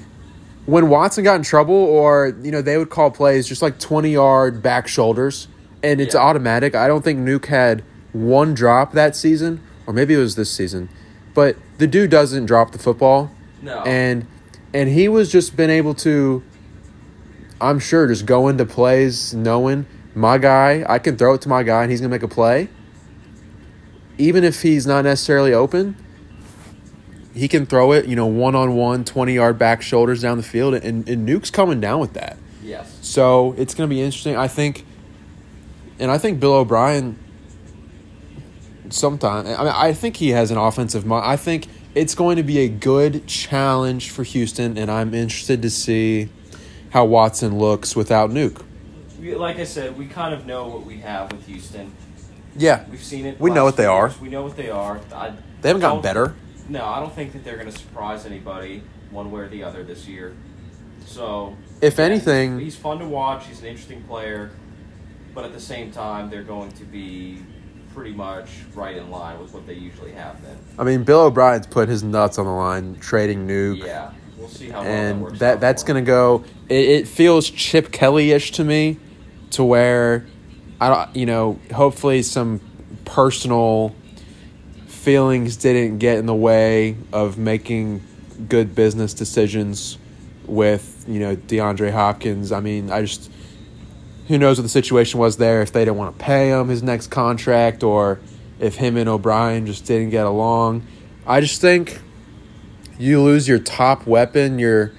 [0.66, 4.10] when Watson got in trouble, or you know they would call plays just like 20
[4.10, 5.48] yard back shoulders,
[5.82, 6.20] and it's Yeah.
[6.20, 6.74] automatic.
[6.74, 10.88] I don't think Nuke had one drop that season, or maybe it was this season,
[11.34, 13.30] but the dude doesn't drop the football,
[13.62, 13.82] no.
[13.82, 14.26] and
[14.74, 16.42] and he was just been able to.
[17.60, 21.62] I'm sure just go into plays knowing my guy, I can throw it to my
[21.62, 22.68] guy and he's gonna make a play.
[24.18, 25.96] Even if he's not necessarily open,
[27.34, 30.42] he can throw it, you know, one on one, 20 yard back shoulders down the
[30.42, 32.36] field, and, and Nuke's coming down with that.
[32.62, 32.98] yes.
[33.02, 34.36] So it's going to be interesting.
[34.36, 34.84] I think,
[35.98, 37.18] and I think Bill O'Brien,
[38.88, 41.24] sometime, I mean, I think he has an offensive mind.
[41.26, 45.70] I think it's going to be a good challenge for Houston, and I'm interested to
[45.70, 46.28] see
[46.90, 48.64] how Watson looks without Nuke.
[49.20, 51.92] Like I said, we kind of know what we have with Houston.
[52.56, 53.38] Yeah, We've seen it.
[53.40, 54.12] We know what they few are.
[54.20, 55.00] We know what they are.
[55.14, 56.34] I they haven't gotten better.
[56.70, 59.82] No, I don't think that they're going to surprise anybody one way or the other
[59.82, 60.34] this year.
[61.04, 63.46] So, If yeah, anything- he's, he's fun to watch.
[63.46, 64.52] He's an interesting player,
[65.34, 67.42] but at the same time, they're going to be
[67.92, 70.40] pretty much right in line with what they usually have.
[70.44, 73.78] Then, I mean, Bill O'Brien's put his nuts on the line trading Nuke.
[73.84, 75.38] yeah, we'll see how well that and works.
[75.40, 76.44] that that's gonna go.
[76.68, 78.96] It, it feels Chip Kelly ish to me,
[79.50, 80.24] to where
[80.80, 82.60] I don't, you know, hopefully some
[83.04, 83.92] personal
[85.00, 88.02] feelings didn't get in the way of making
[88.48, 89.96] good business decisions
[90.46, 92.52] with you know DeAndre Hopkins.
[92.52, 93.30] I mean, I just
[94.28, 96.82] who knows what the situation was there if they didn't want to pay him his
[96.82, 98.20] next contract or
[98.58, 100.86] if him and O'Brien just didn't get along.
[101.26, 102.00] I just think
[102.98, 104.92] you lose your top weapon, your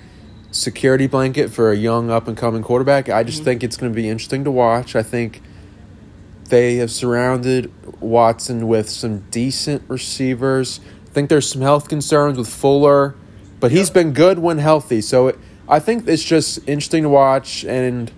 [0.49, 3.07] security blanket for a young up and coming quarterback.
[3.07, 3.45] I just mm-hmm.
[3.45, 4.95] think it's going to be interesting to watch.
[4.95, 5.41] I think
[6.51, 7.71] they have surrounded
[8.01, 10.81] Watson with some decent receivers.
[11.07, 13.15] I think there's some health concerns with Fuller,
[13.61, 13.93] but he's Yep.
[13.93, 14.99] been good when healthy.
[15.01, 15.39] So it,
[15.69, 18.11] I think it's just interesting to watch, and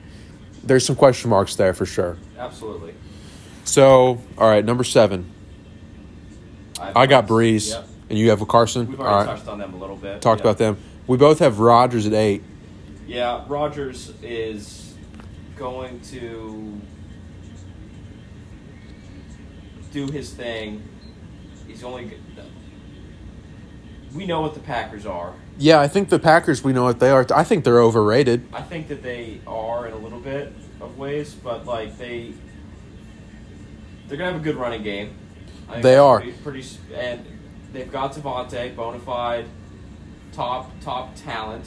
[0.63, 2.17] there's some question marks there for sure.
[2.39, 2.93] absolutely.
[3.65, 5.29] So, all right, number seven.
[6.95, 7.87] I got Brees, Yep.
[8.09, 8.87] and you have Carson.
[8.89, 10.21] We've all already right, touched on them a little bit.
[10.21, 10.47] talked Yeah.
[10.47, 10.77] about them.
[11.07, 12.43] We both have Rodgers at eight.
[13.07, 14.93] Yeah, Rodgers is
[15.55, 16.81] going to
[19.93, 20.83] do his thing.
[21.67, 22.05] He's only.
[22.09, 22.17] g-
[24.13, 25.33] We know what the Packers are.
[25.57, 27.25] Yeah, I think the Packers, we know what they are.
[27.33, 28.45] I think they're overrated.
[28.51, 32.33] I think that they are in a little bit of ways, but like they,
[34.07, 35.15] they're gonna have a good running game.
[35.69, 36.19] I They are.
[36.19, 37.25] pretty, pretty, and
[37.71, 39.45] they've got Davante, bona fide,
[40.31, 41.65] top top talent,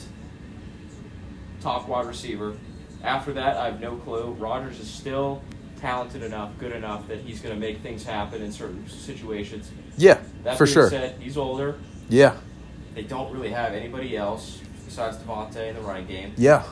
[1.61, 2.55] top wide receiver.
[3.03, 4.31] After that, I have no clue.
[4.37, 5.41] Rodgers is still
[5.79, 9.71] talented enough, good enough that he's gonna make things happen in certain situations.
[9.97, 10.89] Yeah, That for sure.
[10.89, 11.75] said, he's older.
[12.09, 12.33] Yeah,
[12.95, 16.33] They don't really have anybody else besides Davante in the running game.
[16.37, 16.63] yeah.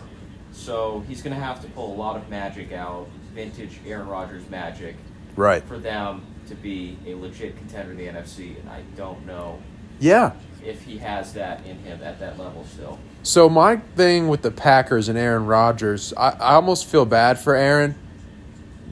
[0.52, 4.50] So he's going to have to pull a lot of magic out, vintage Aaron Rodgers
[4.50, 4.96] magic,
[5.36, 5.62] Right.
[5.64, 8.56] for them to be a legit contender in the NFC.
[8.62, 9.58] And I don't know
[10.00, 10.32] Yeah.
[10.66, 12.98] if he has that in him at that level still.
[13.22, 17.54] So my thing with the Packers and Aaron Rodgers, I, I almost feel bad for
[17.56, 17.96] Aaron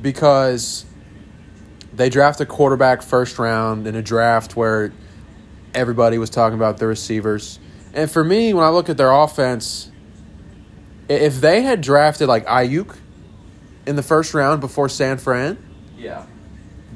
[0.03, 0.85] because
[1.95, 4.93] they draft a quarterback first round in a draft where
[5.73, 7.57] everybody was talking about the receivers.
[7.93, 9.91] And for me, when I look at their offense,
[11.09, 12.95] if they had drafted like Aiyuk
[13.87, 15.57] in the first round before San Fran,
[15.97, 16.23] Yeah.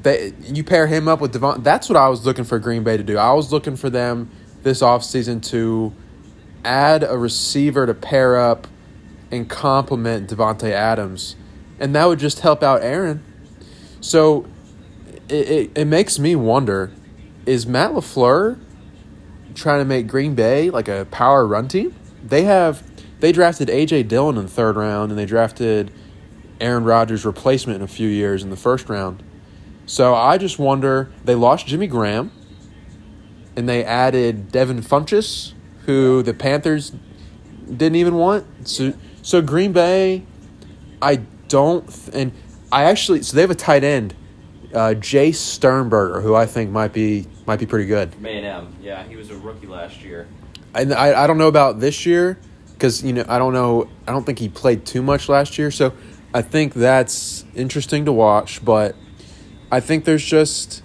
[0.02, 1.62] they you pair him up with Devon.
[1.62, 3.16] That's what I was looking for Green Bay to do.
[3.18, 4.30] I was looking for them
[4.62, 5.92] this offseason to
[6.64, 8.66] add a receiver to pair up
[9.30, 11.36] and complement Davante Adams,
[11.78, 13.22] and that would just help out Aaron.
[14.00, 14.46] So
[15.28, 16.92] it, it, it makes me wonder:
[17.46, 18.58] Is Matt LaFleur
[19.54, 21.94] trying to make Green Bay like a power run team?
[22.22, 22.82] They have
[23.20, 25.90] they drafted AJ Dillon in the third round, and they drafted
[26.60, 29.22] Aaron Rodgers' replacement in a few years in the first round.
[29.86, 32.30] So I just wonder they lost Jimmy Graham
[33.56, 35.52] and they added Devin Funchess,
[35.86, 36.92] who the Panthers
[37.66, 38.68] didn't even want.
[38.68, 40.24] So so Green Bay,
[41.02, 42.32] I don't th- and
[42.70, 44.14] I actually so they have a tight end,
[44.72, 48.14] uh, Jace Sternberger, who I think might be might be pretty good.
[48.14, 48.74] From A&M.
[48.82, 50.28] Yeah, he was a rookie last year.
[50.74, 52.38] And I, I don't know about this year
[52.74, 55.70] because you know I don't know I don't think he played too much last year,
[55.70, 55.92] so
[56.34, 58.64] I think that's interesting to watch.
[58.64, 58.94] But
[59.72, 60.82] I think there's just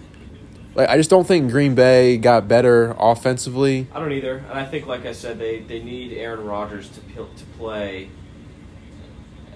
[0.76, 3.88] like I just don't think Green Bay got better offensively.
[3.94, 4.38] I don't either.
[4.38, 8.10] And I think, like I said, they, they need Aaron Rodgers to, to play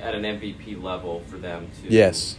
[0.02, 2.38] at an MVP level for them to Yes,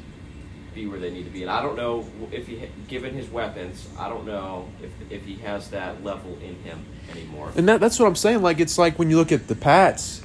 [0.74, 1.42] be where they need to be.
[1.42, 5.36] And I don't know if he, given his weapons, I don't know if if he
[5.36, 7.52] has that level in him anymore.
[7.56, 8.42] and that that's what I'm saying.
[8.42, 10.22] Like it's like when you look at the Pats,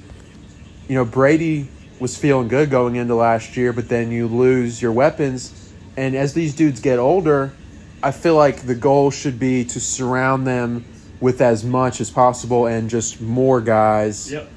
[0.88, 1.70] you know Brady
[2.00, 6.34] was feeling good going into last year, but then you lose your weapons, and as
[6.34, 7.54] these dudes get older,
[8.02, 10.84] I feel like the goal should be to surround them
[11.22, 14.30] with as much as possible and just more guys.
[14.30, 14.50] Yep.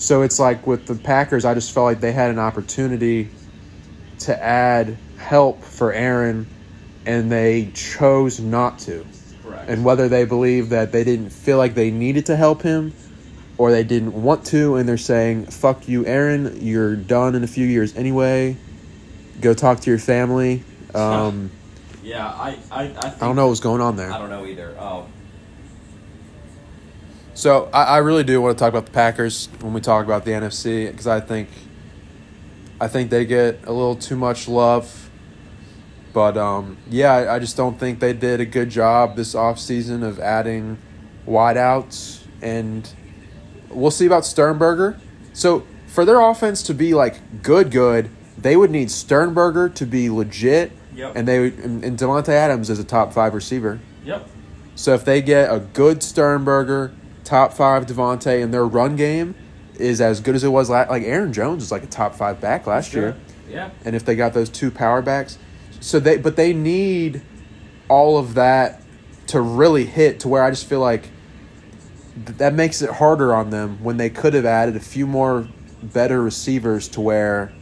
[0.00, 3.28] So it's like with the Packers, I just felt like they had an opportunity
[4.20, 6.46] to add help for Aaron,
[7.04, 9.04] and they chose not to.
[9.42, 9.68] Correct.
[9.68, 12.94] And whether they believe that they didn't feel like they needed to help him
[13.58, 17.46] or they didn't want to, and they're saying, fuck you, Aaron, you're done in a
[17.46, 18.56] few years anyway.
[19.42, 20.64] Go talk to your family.
[20.92, 21.52] Um,
[22.02, 24.10] yeah, I I, I, think, I don't know what's going on there.
[24.10, 24.74] I don't know either.
[24.76, 25.06] Oh,
[27.40, 30.26] So I, I really do want to talk about the Packers when we talk about
[30.26, 31.48] the NFC because I think
[32.78, 35.08] I think they get a little too much love.
[36.12, 40.02] But um, yeah, I, I just don't think they did a good job this offseason
[40.02, 40.76] of adding
[41.26, 42.86] wideouts and
[43.70, 45.00] we'll see about Sternberger.
[45.32, 50.10] So for their offense to be like good good, they would need Sternberger to be
[50.10, 51.12] legit Yep.
[51.16, 53.80] and they would, and, and Davante Adams is a top 5 receiver.
[54.04, 54.28] yep.
[54.74, 56.92] So if they get a good Sternberger,
[57.30, 59.36] top five Davante, and their run game
[59.78, 62.40] is as good as it was last, like Aaron Jones was like a top five
[62.40, 63.02] back last Sure.
[63.02, 63.16] year,
[63.48, 63.70] Yeah.
[63.84, 65.38] and if they got those two power backs,
[65.78, 67.22] so they but they need
[67.88, 68.82] all of that
[69.28, 71.04] to really hit to where I just feel like
[72.26, 75.46] th- that makes it harder on them when they could have added a few more
[75.82, 77.52] better receivers to where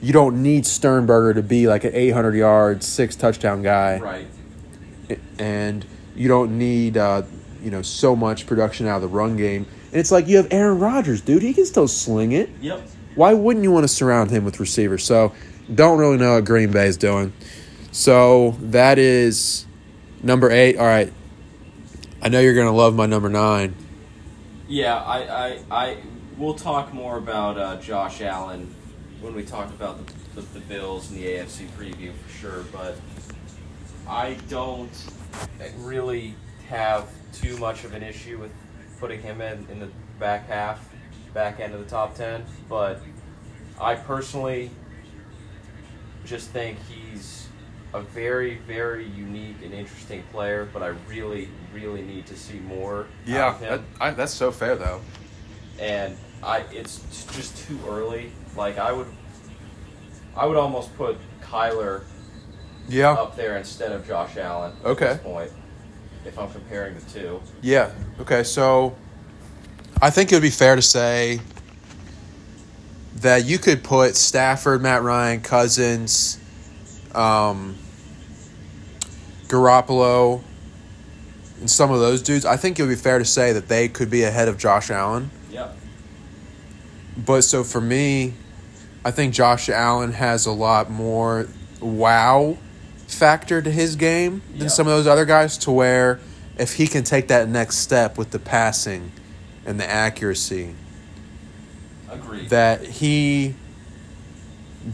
[0.00, 4.28] you don't need Sternberger to be like an 800 yard, six touchdown guy Right.
[5.38, 5.84] and
[6.14, 7.22] you don't need uh,
[7.62, 9.66] you know so much production out of the run game.
[9.90, 11.42] And it's like you have Aaron Rodgers, dude.
[11.42, 12.50] He can still sling it.
[12.60, 12.82] Yep.
[13.14, 15.04] Why wouldn't you want to surround him with receivers?
[15.04, 15.32] So
[15.74, 17.32] don't really know what Green Bay is doing.
[17.92, 19.66] So that is
[20.22, 20.76] number eight.
[20.76, 21.12] All right.
[22.22, 23.74] I know you're gonna love my number nine.
[24.68, 25.96] Yeah, I, I, I,
[26.38, 28.72] we'll talk more about uh, Josh Allen
[29.20, 32.64] when we talk about the, the, the Bills and the AFC preview for sure.
[32.70, 32.96] But
[34.06, 34.90] I don't
[35.78, 36.34] really
[36.68, 38.50] have too much of an issue with
[38.98, 40.88] putting him in, in the back half,
[41.34, 42.44] back end of the top 10.
[42.68, 43.00] But
[43.80, 44.70] I personally
[46.24, 47.48] just think he's
[47.92, 53.06] a very, very unique and interesting player, but I really, really need to see more
[53.26, 53.84] of him.
[54.00, 55.00] I, that's so fair though.
[55.78, 57.00] and I it's
[57.34, 58.32] just too early.
[58.56, 59.06] Like I would,
[60.36, 62.02] I would almost put Kyler
[62.88, 65.06] Yeah, up there instead of Josh Allen at Okay.
[65.06, 65.50] this point.
[66.24, 67.90] If I'm comparing the two, yeah.
[68.20, 68.94] Okay, so
[70.02, 71.40] I think it would be fair to say
[73.16, 76.38] that you could put Stafford, Matt Ryan, Cousins,
[77.14, 77.76] um,
[79.48, 80.42] Garoppolo,
[81.60, 82.44] and some of those dudes.
[82.46, 84.90] I think it would be fair to say that they could be ahead of Josh
[84.90, 85.30] Allen.
[85.50, 85.76] yep,
[87.16, 88.34] But so for me,
[89.04, 91.46] I think Josh Allen has a lot more
[91.80, 92.56] wow
[93.10, 94.68] factor to his game than Yeah.
[94.68, 96.20] some of those other guys to where
[96.58, 99.12] if he can take that next step with the passing
[99.66, 100.74] and the accuracy
[102.10, 102.48] agreed.
[102.50, 103.54] that he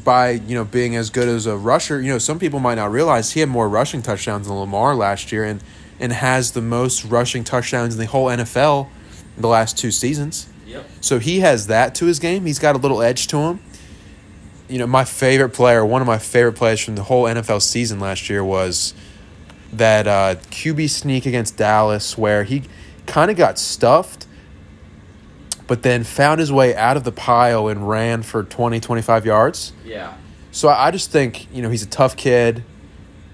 [0.04, 2.90] by you know being as good as a rusher you know some people might not
[2.90, 5.62] realize he had more rushing touchdowns than Lamar last year and
[6.00, 8.88] and has the most rushing touchdowns in the whole NFL
[9.36, 12.44] in the last two seasons yep, so he has that to his game.
[12.46, 13.60] He's got a little edge to him.
[14.68, 18.00] You know, my favorite player, one of my favorite plays from the whole NFL season
[18.00, 18.94] last year was
[19.72, 22.64] that uh, QB sneak against Dallas where he
[23.06, 24.26] kind of got stuffed,
[25.66, 29.72] but then found his way out of the pile and ran for 20, 25 yards.
[29.84, 30.14] yeah,
[30.50, 32.64] So I I just think, you know, he's a tough kid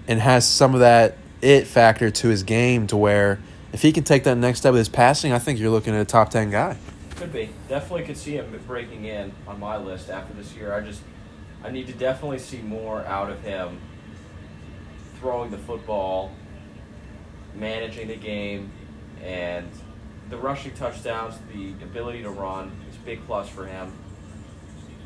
[0.07, 3.39] and has some of that it factor to his game to where
[3.73, 6.01] if he can take that next step with his passing, I think you're looking at
[6.01, 6.77] a top 10 guy.
[7.15, 7.49] could be.
[7.67, 10.73] Definitely could see him breaking in on my list after this year.
[10.73, 11.01] I just,
[11.63, 13.79] I need to definitely see more out of him.
[15.19, 16.31] Throwing the football,
[17.55, 18.71] managing the game,
[19.23, 19.69] and
[20.29, 23.93] the rushing touchdowns, the ability to run is a big plus for him.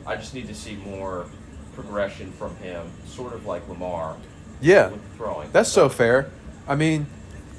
[0.06, 1.28] I just need to see more
[1.74, 4.18] progression from him, sort of like Lamar
[4.62, 4.88] Yeah.
[4.88, 5.52] with throwing.
[5.52, 6.32] That's so fair.
[6.68, 7.06] I mean,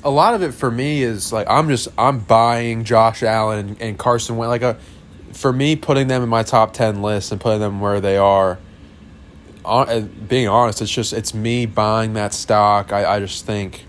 [0.02, 3.82] a lot of it for me is like I'm just I'm buying Josh Allen and,
[3.82, 4.48] and Carson Wentz.
[4.48, 4.76] Like a,
[5.32, 8.58] for me, putting them in my top ten list and putting them where they are.
[9.64, 12.92] Uh, Being honest, it's just it's me buying that stock.
[12.92, 13.84] I, I just think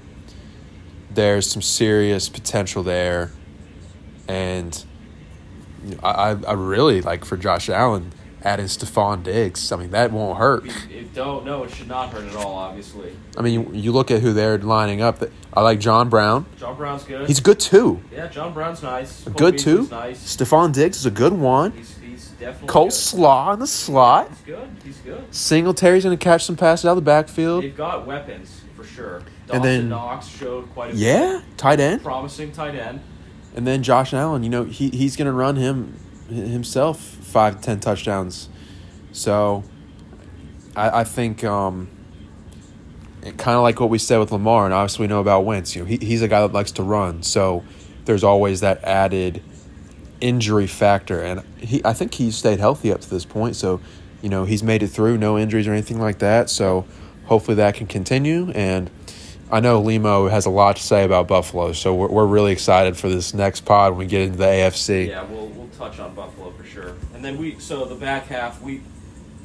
[1.11, 3.31] there's some serious potential there,
[4.27, 4.83] and
[6.03, 8.11] I I I really like for Josh Allen
[8.41, 9.71] adding Stefon Diggs.
[9.71, 10.65] I mean that won't hurt.
[10.65, 12.55] It, it don't no, it should not hurt at all.
[12.55, 15.21] Obviously, I mean, you, you look at who they're lining up.
[15.53, 16.45] I like John Brown.
[16.57, 17.27] John Brown's good.
[17.27, 18.01] He's good too.
[18.11, 19.23] yeah, John Brown's nice.
[19.23, 19.95] Cole Good Beasley's too.
[19.95, 20.37] Nice.
[20.37, 21.71] Stefon Diggs is a good one.
[21.71, 21.98] He's
[22.39, 22.93] definitely Cole good.
[22.93, 24.29] Slaw in the slot.
[24.29, 24.69] He's good.
[24.83, 25.33] He's good.
[25.33, 27.63] Singletary's going to catch some passes out of the backfield.
[27.63, 29.19] They've got weapons for sure.
[29.47, 32.01] Dawson And then- Knox showed quite a Yeah, tight end.
[32.03, 33.01] promising tight end.
[33.55, 37.61] And then Josh Allen, you know, he he's going to run him himself five to
[37.61, 38.47] ten touchdowns.
[39.11, 39.63] So
[40.75, 41.89] I, I think um,
[43.23, 45.75] kind of like what we said with Lamar, and obviously we know about Wentz.
[45.75, 47.63] You know, he, he's a guy that likes to run, so
[48.05, 49.41] there's always that added
[50.21, 51.21] injury factor.
[51.21, 53.79] And he, I think he stayed healthy up to this point, so
[54.21, 56.49] you know he's made it through, no injuries or anything like that.
[56.49, 56.85] So
[57.25, 58.51] hopefully that can continue.
[58.51, 58.89] And
[59.51, 62.97] I know Limo has a lot to say about Buffalo, so we're, we're really excited
[62.97, 65.07] for this next pod when we get into the AFC.
[65.07, 66.93] Yeah, we'll we'll touch on Buffalo for sure.
[67.15, 68.81] And then we so the back half we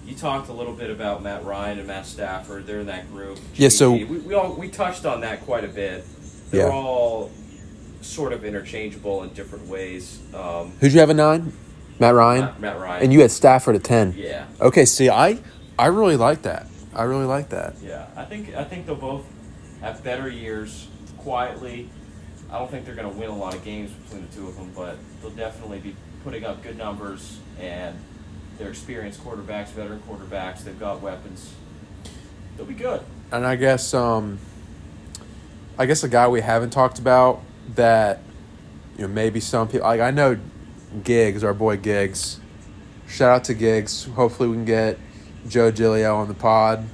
[0.07, 2.67] you talked a little bit about Matt Ryan and Matt Stafford.
[2.67, 3.39] They're in that group.
[3.55, 6.05] Yeah, so- we, we all we touched on that quite a bit.
[6.51, 6.73] They're Yeah.
[6.75, 7.31] all
[8.05, 10.21] sort of interchangeable in different ways.
[10.35, 11.53] Um, Who'd you have a nine?
[11.99, 12.41] Matt Ryan.
[12.45, 14.15] Matt, Matt Ryan And you had Stafford at ten.
[14.17, 14.47] yeah.
[14.61, 15.39] Okay, see, I
[15.79, 16.67] I really like that.
[16.95, 17.75] I really like that.
[17.83, 19.25] Yeah, I think I think they'll both
[19.81, 20.89] have better years
[21.19, 21.89] quietly.
[22.51, 24.57] I don't think they're going to win a lot of games between the two of
[24.57, 27.97] them, but they'll definitely be putting up good numbers and
[28.59, 30.63] they're experienced quarterbacks, veteran quarterbacks.
[30.63, 31.53] They've got weapons.
[32.57, 33.01] They'll be good.
[33.33, 34.39] And I guess um
[35.79, 37.41] I guess a guy we haven't talked about
[37.75, 38.21] that
[38.97, 40.39] you know maybe some people like I know
[41.03, 42.41] Gigs, our boy Gigs.
[43.09, 44.05] Shout out to Gigs.
[44.05, 44.99] Hopefully we can get
[45.49, 46.85] Joe Gilio on the pod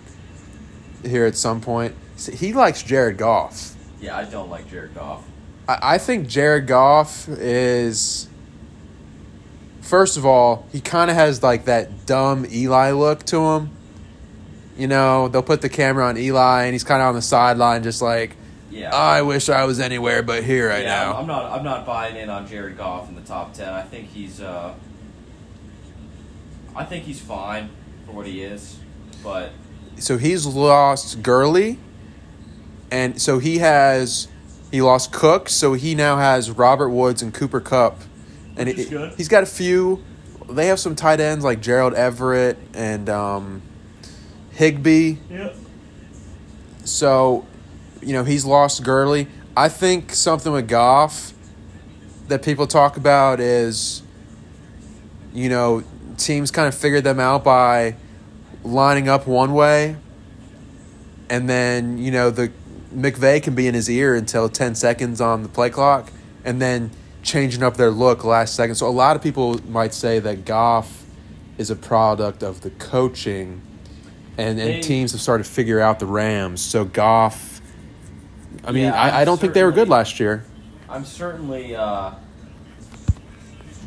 [1.05, 1.95] here at some point.
[2.17, 3.75] See, He likes Jared Goff.
[4.01, 5.25] Yeah, I don't like Jared Goff.
[5.69, 8.29] I, I think Jared Goff is.
[9.81, 13.71] First of all, he kind of has like that dumb Eli look to him.
[14.77, 17.83] You know, they'll put the camera on Eli, and he's kind of on the sideline,
[17.83, 18.37] just like,
[18.71, 18.95] Yeah.
[18.95, 21.19] I wish I was anywhere but here right yeah, now.
[21.19, 21.51] I'm not.
[21.51, 23.73] I'm not buying in on Jared Goff in the top ten.
[23.73, 24.41] I think he's.
[24.41, 24.75] Uh,
[26.75, 27.71] I think he's fine
[28.07, 28.79] for what he is,
[29.25, 29.51] but
[29.97, 31.79] so he's lost Gurley,
[32.91, 34.29] and so he has
[34.71, 37.99] he lost Cook, so he now has Robert Woods and Cooper Kupp,
[38.57, 39.15] and it- good.
[39.17, 40.03] he's got a few.
[40.49, 43.63] They have some tight ends like Gerald Everett and um,
[44.53, 45.53] Higbee, yeah.
[46.85, 47.47] So,
[48.03, 49.27] you know, he's lost Gurley.
[49.57, 51.33] I think something with Goff
[52.29, 54.03] that people talk about is,
[55.35, 55.83] you know,
[56.17, 57.97] teams kind of figured them out by
[58.63, 59.97] lining up one way,
[61.29, 62.53] and then you know the
[62.95, 66.13] McVay can be in his ear until ten seconds on the play clock,
[66.45, 66.91] and then
[67.23, 68.75] changing up their look last second.
[68.77, 71.05] So a lot of people might say that Goff
[71.59, 73.63] is a product of the coaching,
[74.39, 76.61] and and teams have started to figure out the Rams.
[76.61, 77.60] So Goff,
[78.65, 80.45] I mean, Yeah, I, I don't think they were good last year.
[80.89, 82.13] I'm certainly uh,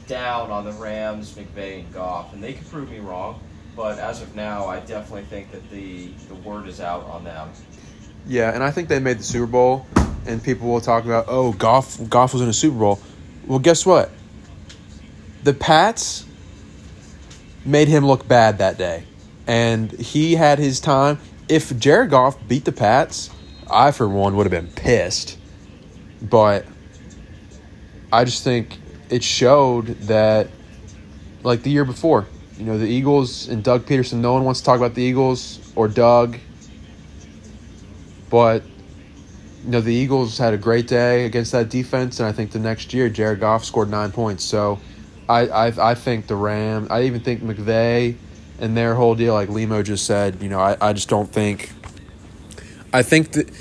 [0.08, 3.42] down on the Rams, McVay, and Goff, and they could prove me wrong.
[3.76, 7.50] But as of now, I definitely think that the the word is out on them.
[8.28, 9.86] Yeah, and I think they made the Super Bowl,
[10.26, 13.00] and people will talk about, oh, Goff, Goff was in a Super Bowl.
[13.48, 14.12] Well, guess what?
[15.44, 16.26] The Pats
[17.66, 19.04] made him look bad that day,
[19.46, 21.20] and he had his time.
[21.50, 23.30] If Jared Goff beat the Pats,
[23.70, 25.38] I for one would have been pissed,
[26.22, 26.66] but
[28.12, 28.78] I just think
[29.10, 30.48] it showed that,
[31.44, 34.20] like the year before, you know, the Eagles and Doug Pederson.
[34.20, 36.38] No one wants to talk about the Eagles or Doug.
[38.30, 38.64] But
[39.64, 42.60] you know, the Eagles had a great day against that defense, and I think the
[42.60, 44.44] next year Jared Goff scored nine points.
[44.44, 44.80] So
[45.30, 46.88] I I, I think the Ram.
[46.90, 48.16] I even think McVay
[48.60, 50.42] and their whole deal, like Limo just said.
[50.42, 51.72] You know, I, I just don't think.
[52.94, 53.52] I think that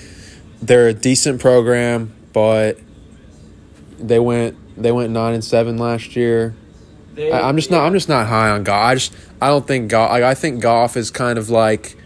[0.60, 2.78] they're a decent program, but
[3.98, 6.54] they went they went nine and seven last year.
[7.14, 7.84] They, I, I'm just not.
[7.84, 8.84] I'm just not high on Goff.
[8.84, 9.12] I just.
[9.40, 10.10] I don't think Goff.
[10.10, 11.96] Like, I think Goff is kind of like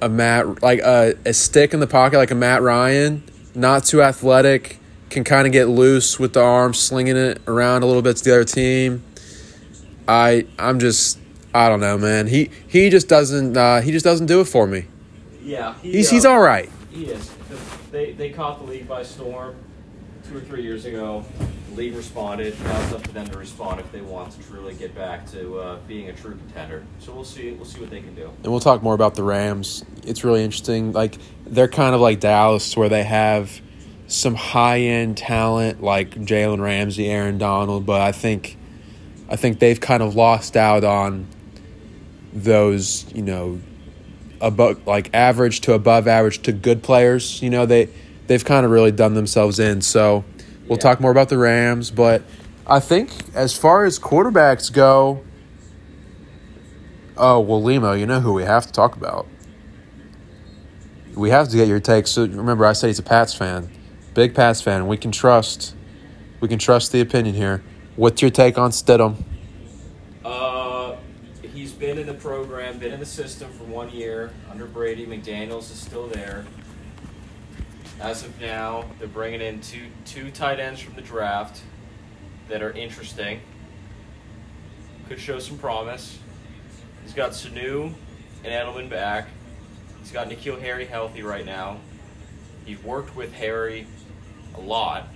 [0.00, 3.22] a Matt, like a, a stick in the pocket, like a Matt Ryan.
[3.54, 4.78] Not too athletic.
[5.10, 8.24] Can kind of get loose with the arm, slinging it around a little bit to
[8.24, 9.02] the other team.
[10.06, 10.46] I.
[10.58, 11.18] I'm just.
[11.54, 12.26] I don't know, man.
[12.26, 13.56] He he just doesn't.
[13.56, 14.84] Uh, he just doesn't do it for me.
[15.48, 16.70] Yeah, he, He's uh, he's all right.
[16.90, 17.30] He is.
[17.90, 19.56] They, they caught the league by storm
[20.28, 21.24] two or three years ago.
[21.70, 22.58] The league responded.
[22.64, 25.58] Now it's up to them to respond if they want to truly get back to
[25.58, 26.84] uh, being a true contender.
[26.98, 27.52] So we'll see.
[27.52, 28.30] We'll see what they can do.
[28.42, 29.84] and we'll talk more about the Rams.
[30.04, 30.92] It's really interesting.
[30.92, 33.58] Like they're kind of like Dallas, where they have
[34.06, 38.58] some high end talent like Jalen Ramsey, Aaron Donald, but I think
[39.30, 41.26] I think they've kind of lost out on
[42.32, 43.60] those, you know,
[44.40, 47.42] above like average to above average to good players.
[47.42, 47.88] You know, they
[48.26, 49.80] they've kind of really done themselves in.
[49.80, 50.24] So
[50.68, 50.82] we'll Yeah.
[50.82, 52.22] talk more about the Rams, but
[52.66, 55.22] I think as far as quarterbacks go,
[57.16, 59.26] oh well, Limo, you know who we have to talk about.
[61.14, 62.06] We have to get your take.
[62.06, 63.70] So remember, I said he's a Pats fan,
[64.14, 64.86] big Pats fan.
[64.86, 65.74] We can trust,
[66.40, 67.62] we can trust the opinion here.
[67.96, 69.16] What's your take on Stidham?
[71.88, 75.06] Been in the program, been in the system for one year under Brady.
[75.06, 76.44] McDaniels is still there.
[77.98, 81.62] As of now, they're bringing in two two tight ends from the draft
[82.50, 83.40] that are interesting.
[85.08, 86.18] Could show some promise.
[87.04, 87.94] He's got Sanu
[88.44, 89.28] and Edelman back.
[90.00, 91.78] He's got N'Keal Harry healthy right now.
[92.66, 93.86] He's worked with Harry
[94.54, 95.08] a lot.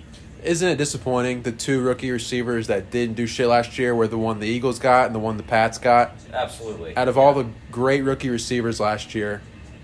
[0.43, 4.17] Isn't it disappointing the two rookie receivers that didn't do shit last year were the
[4.17, 6.15] one the Eagles got and the one the Pats got?
[6.33, 6.95] Absolutely.
[6.97, 9.41] Out of all the great rookie receivers last year,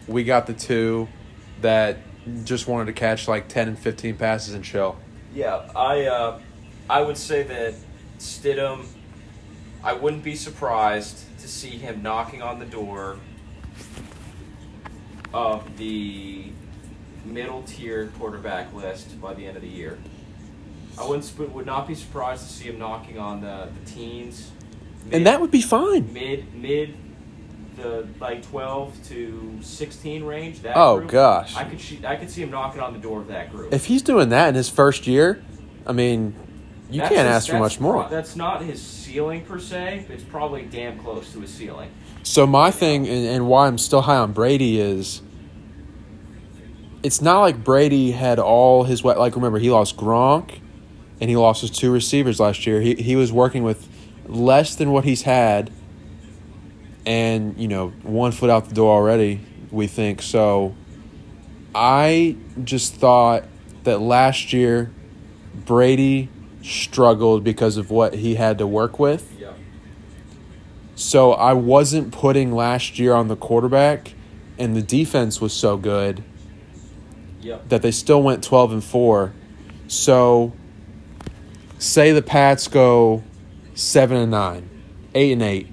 [0.07, 1.07] we got the two
[1.61, 1.97] that
[2.43, 4.97] just wanted to catch like 10 and 15 passes and chill.
[5.33, 6.39] Yeah, I uh,
[6.89, 7.75] I would say that
[8.17, 8.85] Stidham.
[9.81, 13.17] I wouldn't be surprised to see him knocking on the door
[15.33, 16.51] of the
[17.23, 19.97] middle tier quarterback list by the end of the year.
[20.99, 24.51] I wouldn't would not be surprised to see him knocking on the, the teens.
[25.11, 26.11] And that would be fine.
[26.13, 26.95] mid mid
[27.77, 30.61] the like twelve to sixteen range.
[30.61, 31.55] That Oh, group, gosh.
[31.55, 33.73] I could see, I could see him knocking on the door of that group.
[33.73, 35.41] If he's doing that in his first year,
[35.87, 36.35] I mean,
[36.91, 38.07] you That's can't his- ask for much more.
[38.09, 40.03] That's not his ceiling per se.
[40.07, 41.89] But it's probably damn close to his ceiling.
[42.23, 45.21] So my thing and, and why I'm still high on Brady is
[47.01, 50.59] it's not like Brady had all his like remember he lost Gronk
[51.21, 52.81] and he lost his two receivers last year.
[52.81, 53.87] He he was working with
[54.27, 55.71] less than what he's had
[57.05, 59.39] and you know one foot out the door already
[59.71, 60.75] we think so
[61.73, 63.45] I just thought
[63.83, 64.91] that last year
[65.65, 66.29] Brady
[66.61, 69.31] struggled because of what he had to work with.
[69.39, 69.57] Yep.
[70.95, 74.13] So I wasn't putting last year on the quarterback,
[74.57, 76.23] and the defense was so good
[77.41, 77.69] Yep.
[77.69, 79.31] that they still went 12 and 4.
[79.87, 80.53] So
[81.79, 83.23] say the Pats go
[83.73, 84.69] 7 and 9,
[85.15, 85.67] 8 and 8.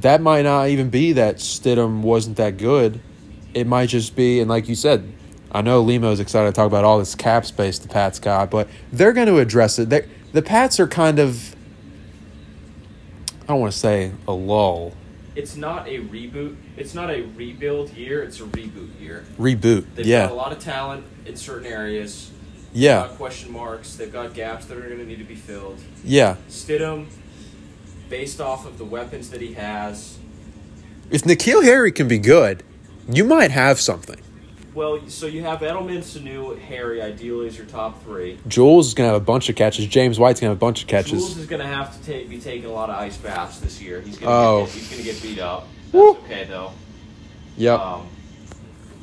[0.00, 3.00] That might not even be that Stidham wasn't that good.
[3.52, 5.12] it might just be, and like you said,
[5.52, 8.68] I know Limo's excited to talk about all this cap space the Pats got, but
[8.92, 9.90] they're going to address it.
[9.90, 11.56] they the Pats are kind of,
[13.42, 14.94] I don't want to say a lull,
[15.34, 16.54] It's not a reboot.
[16.76, 18.22] It's not a rebuild year.
[18.22, 19.24] It's a reboot year.
[19.38, 19.86] reboot.
[19.96, 22.30] They've yeah, got a lot of talent in certain areas.
[22.72, 23.96] Yeah, They've got question marks.
[23.96, 25.78] They've got gaps that are going to need to be filled.
[26.04, 26.36] yeah.
[26.48, 27.06] Stidham,
[28.08, 30.18] based off of the weapons that he has,
[31.10, 32.62] If N'Keal Harry can be good,
[33.08, 34.20] you might have something.
[34.72, 38.38] well, so you have Edelman, Sanu, Harry, ideally as your top three.
[38.46, 39.86] Jules is going to have a bunch of catches.
[39.86, 41.10] James White's going to have a bunch of catches.
[41.10, 43.82] Jules is going to have to take, be taking a lot of ice baths this
[43.82, 44.00] year.
[44.00, 44.66] He's going to Oh.
[44.72, 45.66] get, to get beat up.
[45.86, 46.10] That's Woo.
[46.24, 46.70] okay though.
[47.56, 47.80] Yep.
[47.80, 48.06] Um,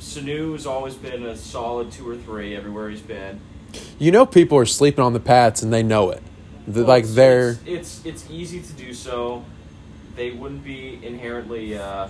[0.00, 3.40] Sanu has always been a solid two or three everywhere he's been.
[3.98, 6.22] You know people are sleeping on the Pats and they know it.
[6.66, 9.44] The- Well, like it's- they're it's, it's it's easy to do so.
[10.16, 12.08] They wouldn't be inherently uh,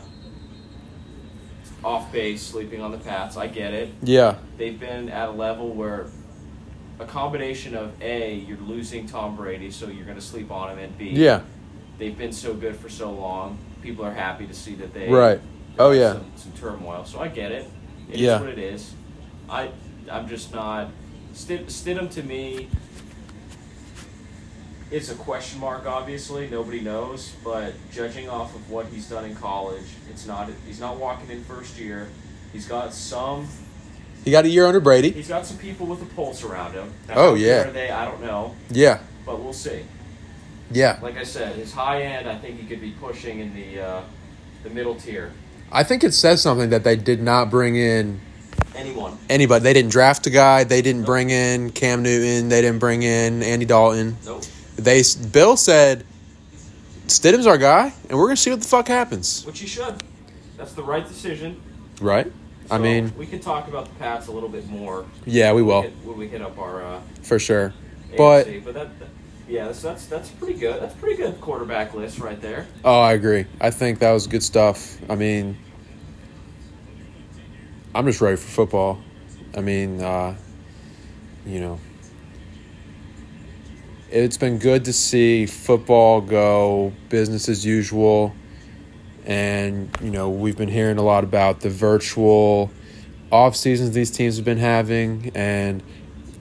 [1.84, 3.36] off base sleeping on the Pats.
[3.36, 3.90] I get it.
[4.02, 4.36] yeah.
[4.56, 6.06] They've been at a level where
[6.98, 10.78] a combination of a you're losing Tom Brady, so you're going to sleep on him,
[10.78, 11.42] and b Yeah.
[11.98, 13.58] they've been so good for so long.
[13.82, 15.40] People are happy to see that they Right.
[15.78, 16.14] Oh, yeah.
[16.14, 17.04] some, some turmoil.
[17.04, 17.68] So I get it.
[18.10, 18.40] It is Yeah.
[18.40, 18.92] what it is.
[19.48, 19.70] I
[20.10, 20.88] I'm just not
[21.46, 22.68] Stidham to me
[24.90, 25.86] is a question mark.
[25.86, 27.32] Obviously, nobody knows.
[27.44, 30.50] But judging off of what he's done in college, it's not.
[30.66, 32.08] He's not walking in first year.
[32.52, 33.48] He's got some.
[34.24, 35.10] He got a year under Brady.
[35.10, 36.92] He's got some people with a pulse around him.
[37.06, 37.68] Now, Oh, yeah.
[37.68, 37.88] Are they?
[37.90, 38.98] I don't know, Yeah.
[39.24, 39.82] but we'll see.
[40.72, 40.98] Yeah.
[41.00, 44.02] Like I said, his high end, I think he could be pushing in the uh,
[44.64, 45.32] the middle tier.
[45.70, 48.20] I think it says something that they did not bring in
[48.78, 49.18] Anyone?
[49.28, 49.62] anybody.
[49.64, 50.64] They didn't draft a guy.
[50.64, 52.48] They didn't bring in Cam Newton.
[52.48, 54.16] They didn't bring in Andy Dalton.
[54.24, 54.44] Nope.
[54.76, 55.02] They
[55.32, 56.04] Bill said
[57.08, 59.44] Stidham's our guy, and we're gonna see what the fuck happens.
[59.44, 60.02] Which he should.
[60.56, 61.60] That's the right decision.
[62.00, 62.30] Right?
[62.70, 65.06] I mean, we can talk about the Pats a little bit more.
[65.24, 67.72] yeah, we will when we hit, when we hit up our uh, for sure.
[68.16, 68.64] But AFC.
[68.64, 69.08] but that, that-
[69.48, 70.80] yeah, that's, that's that's pretty good.
[70.82, 72.66] That's pretty good quarterback list right there.
[72.84, 73.46] oh, I agree.
[73.60, 74.98] I think that was good stuff.
[75.10, 75.56] I mean,
[77.98, 79.00] I'm just ready for football.
[79.56, 80.36] I mean, uh,
[81.44, 81.80] you know,
[84.08, 88.36] it's been good to see football go business as usual.
[89.26, 92.70] And, you know, we've been hearing a lot about the virtual
[93.32, 95.32] off seasons these teams have been having.
[95.34, 95.82] And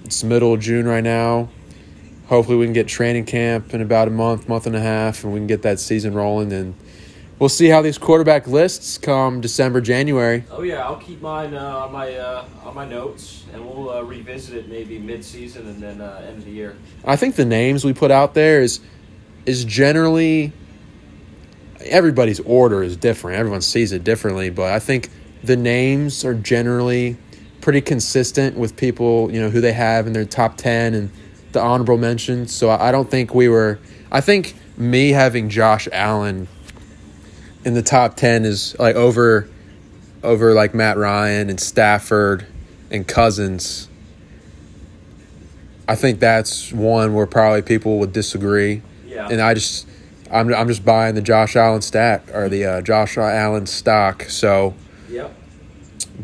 [0.05, 1.49] it's middle of June right now.
[2.27, 5.33] Hopefully, we can get training camp in about a month, month and a half, and
[5.33, 6.53] we can get that season rolling.
[6.53, 6.75] And
[7.39, 10.43] we'll see how these quarterback lists come December, January.
[10.51, 14.01] Oh yeah, I'll keep mine uh, on my uh, on my notes, and we'll uh,
[14.01, 16.75] revisit it maybe mid season and then uh, end of the year.
[17.05, 18.79] I think the names we put out there is
[19.45, 20.51] is generally
[21.81, 23.37] everybody's order is different.
[23.37, 25.09] Everyone sees it differently, but I think
[25.43, 27.17] the names are generally
[27.61, 31.11] pretty consistent with people, you know, who they have in their top 10 and
[31.51, 32.53] the honorable mentions.
[32.53, 33.79] So I don't think we were
[34.11, 36.47] I think me having Josh Allen
[37.65, 39.49] in the top 10 is like over
[40.23, 42.45] over like Matt Ryan and Stafford
[42.91, 43.87] and Cousins.
[45.87, 49.29] I think that's one where probably people would disagree, Yeah.
[49.29, 49.87] and I just,
[50.29, 54.23] I'm, I'm just buying the Josh Allen stack or the uh, Josh Allen stock.
[54.23, 54.73] So,
[55.09, 55.33] Yep.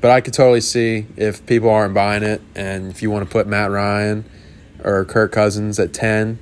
[0.01, 3.31] but I could totally see if people aren't buying it, and if you want to
[3.31, 4.25] put Matt Ryan
[4.84, 6.39] or Kirk Cousins at ten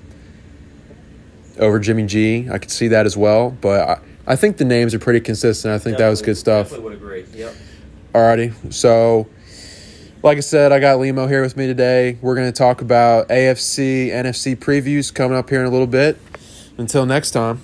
[1.59, 3.51] over Jimmy G, I could see that as well.
[3.51, 3.99] But I,
[4.32, 5.73] I think the names are pretty consistent.
[5.73, 6.69] I think that was good stuff.
[6.69, 7.25] Definitely would agree.
[7.34, 7.53] Yep.
[8.13, 8.73] Alrighty.
[8.73, 9.27] So,
[10.23, 12.17] like I said, I got Limo here with me today.
[12.21, 16.17] We're going to talk about AFC, NFC previews coming up here in a little bit.
[16.77, 17.59] Until next time.